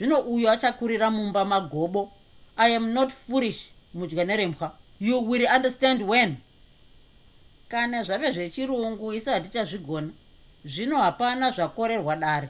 zvino 0.00 0.18
uyo 0.20 0.50
achakurira 0.50 1.10
mumba 1.10 1.44
magobo. 1.44 2.12
I 2.56 2.74
am 2.76 2.92
not 2.92 3.12
foolish 3.12 3.70
mudya 3.94 4.24
nerembwa 4.24 4.72
you 5.00 5.18
will 5.20 5.46
understand 5.56 6.02
when. 6.02 6.36
Kana 7.68 8.02
zvave 8.02 8.32
zvechirungu 8.32 9.12
isi 9.12 9.30
hatichazvigona. 9.30 10.10
Zvino 10.64 10.98
hapana 10.98 11.50
zvakorerwa 11.50 12.16
dare. 12.16 12.48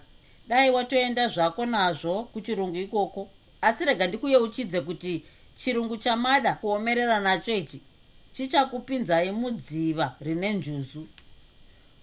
Dai 0.49 0.70
watoenda 0.70 1.28
zvako 1.28 1.66
nazvo 1.66 2.22
kuchirungu 2.22 2.76
ikoko. 2.76 3.28
Asi 3.61 3.84
rega 3.84 4.07
ndikuyeuchidze 4.07 4.80
kuti 4.80 5.24
chirungu 5.57 5.97
chamada 5.97 6.55
kuomerera 6.55 7.20
nacho 7.20 7.55
ichi 7.55 7.80
chichakupinzai 8.32 9.30
mudziva 9.30 10.14
rine 10.20 10.53
njuzu 10.53 11.07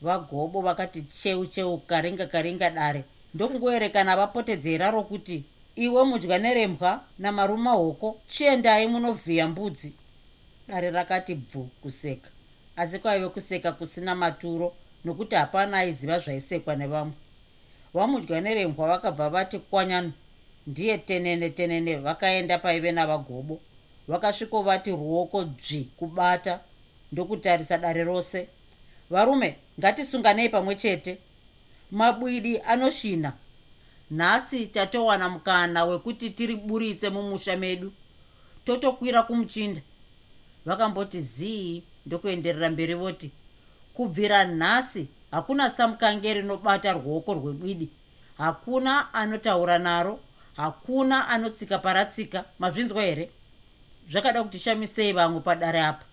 vagobo 0.02 0.62
vakati 0.62 1.02
cheu 1.02 1.46
cheu 1.46 1.78
karinga 1.78 2.26
karinga 2.26 2.70
dare. 2.70 3.04
Ndokungoerekana 3.34 4.16
vapotedzera 4.16 4.92
rokuti 4.92 5.44
iwe 5.76 6.04
mudya 6.04 6.38
nerembwa 6.38 7.04
namaruma 7.20 7.72
hoko 7.72 8.22
chiendai 8.28 8.88
munovhiya 8.88 9.48
mbudzi. 9.48 9.94
Dare 10.68 10.92
rakati 10.92 11.36
bvu 11.36 11.70
kuseka. 11.82 12.30
Asi 12.76 13.00
kwaive 13.00 13.30
kuseka 13.30 13.72
kusina 13.72 14.16
maturo 14.16 14.74
nokuti 15.06 15.36
hapana 15.36 15.78
aiziva 15.78 16.20
zvaisekwa 16.20 16.76
nevamwe. 16.76 17.14
Vamudya 17.94 18.42
nerembwa 18.42 18.88
vakabva 18.88 19.30
vati 19.30 19.60
kwanyano. 19.60 20.12
Ndiye 20.68 20.98
tenene 20.98 21.50
tenene 21.50 21.96
vakaenda 21.96 22.58
paive 22.58 22.92
navagobo. 22.92 23.60
Vakasvikovati 24.08 24.92
ruoko 24.92 25.44
dzvi 25.44 25.90
kubata. 25.98 26.60
Ndokutarisa 27.12 27.78
dare 27.78 28.04
rose 28.04 28.48
varume 29.10 29.58
ngatisunganei 29.80 30.50
pamwe 30.50 30.76
chete. 30.76 31.18
Mabwidi 31.92 32.60
anoshina. 32.60 33.34
Nhasi 34.12 34.68
tatowana 34.68 35.30
mukana 35.30 35.86
wekuti 35.86 36.30
tiriburitse 36.30 37.10
mumusha 37.10 37.58
medu. 37.58 37.94
Totokwira 38.66 39.24
kumuchinda. 39.24 39.82
Vakamboti 40.66 41.22
zii 41.22 41.84
ndokuenderera 42.06 42.70
mberi 42.70 42.94
voti 42.94 43.32
kubvira 43.94 44.46
nhasi 44.46 45.08
hakuna 45.32 45.70
samukange 45.70 46.34
rinobata 46.34 46.94
ruoko 46.94 47.34
rwebwidi. 47.34 47.90
Hakuna 48.38 49.14
anotaura 49.14 49.80
naro 49.80 50.20
hakuna 50.56 51.28
anotsika 51.28 51.78
paratsika. 51.78 52.46
Mazvinzwa 52.60 53.04
here? 53.04 53.32
Zvakada 54.10 54.44
kuti 54.44 54.60
shamisei 54.60 55.14
vamwe 55.14 55.40
padare 55.40 55.82
apa 55.82 56.06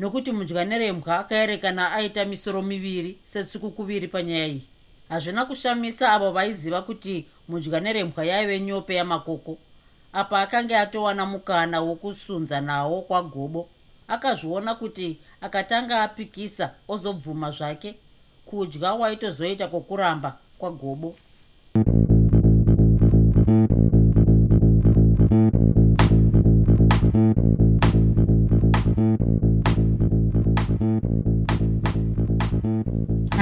nokuti 0.00 0.32
mudya 0.32 0.64
nerembwa 0.64 1.18
akaerekana 1.18 1.92
aita 1.92 2.24
misoro 2.24 2.62
miviri 2.62 3.18
setsuku 3.24 3.70
kuviri 3.70 4.08
panyaya 4.08 4.46
iyi. 4.46 4.62
Hazvina 5.08 5.44
kushamisa 5.44 6.12
avo 6.12 6.32
vaiziva 6.32 6.82
kuti 6.82 7.26
mudya 7.48 7.80
nerembwa 7.80 8.24
yaive 8.24 8.60
nyope 8.60 8.94
yamakoko 8.94 9.58
apa 10.12 10.40
akanga 10.40 10.80
atowana 10.80 11.26
mukana 11.26 11.80
wokusunza 11.80 12.60
nawo 12.60 13.02
kwagobo 13.02 13.68
akazviona 14.08 14.74
kuti 14.74 15.18
akatanga 15.40 16.02
apikisa 16.02 16.74
ozobvuma 16.88 17.50
zvake 17.50 17.94
kudya 18.46 18.92
waitozoita 18.92 19.68
kwokuramba 19.68 20.38
kwagobo 20.58 21.16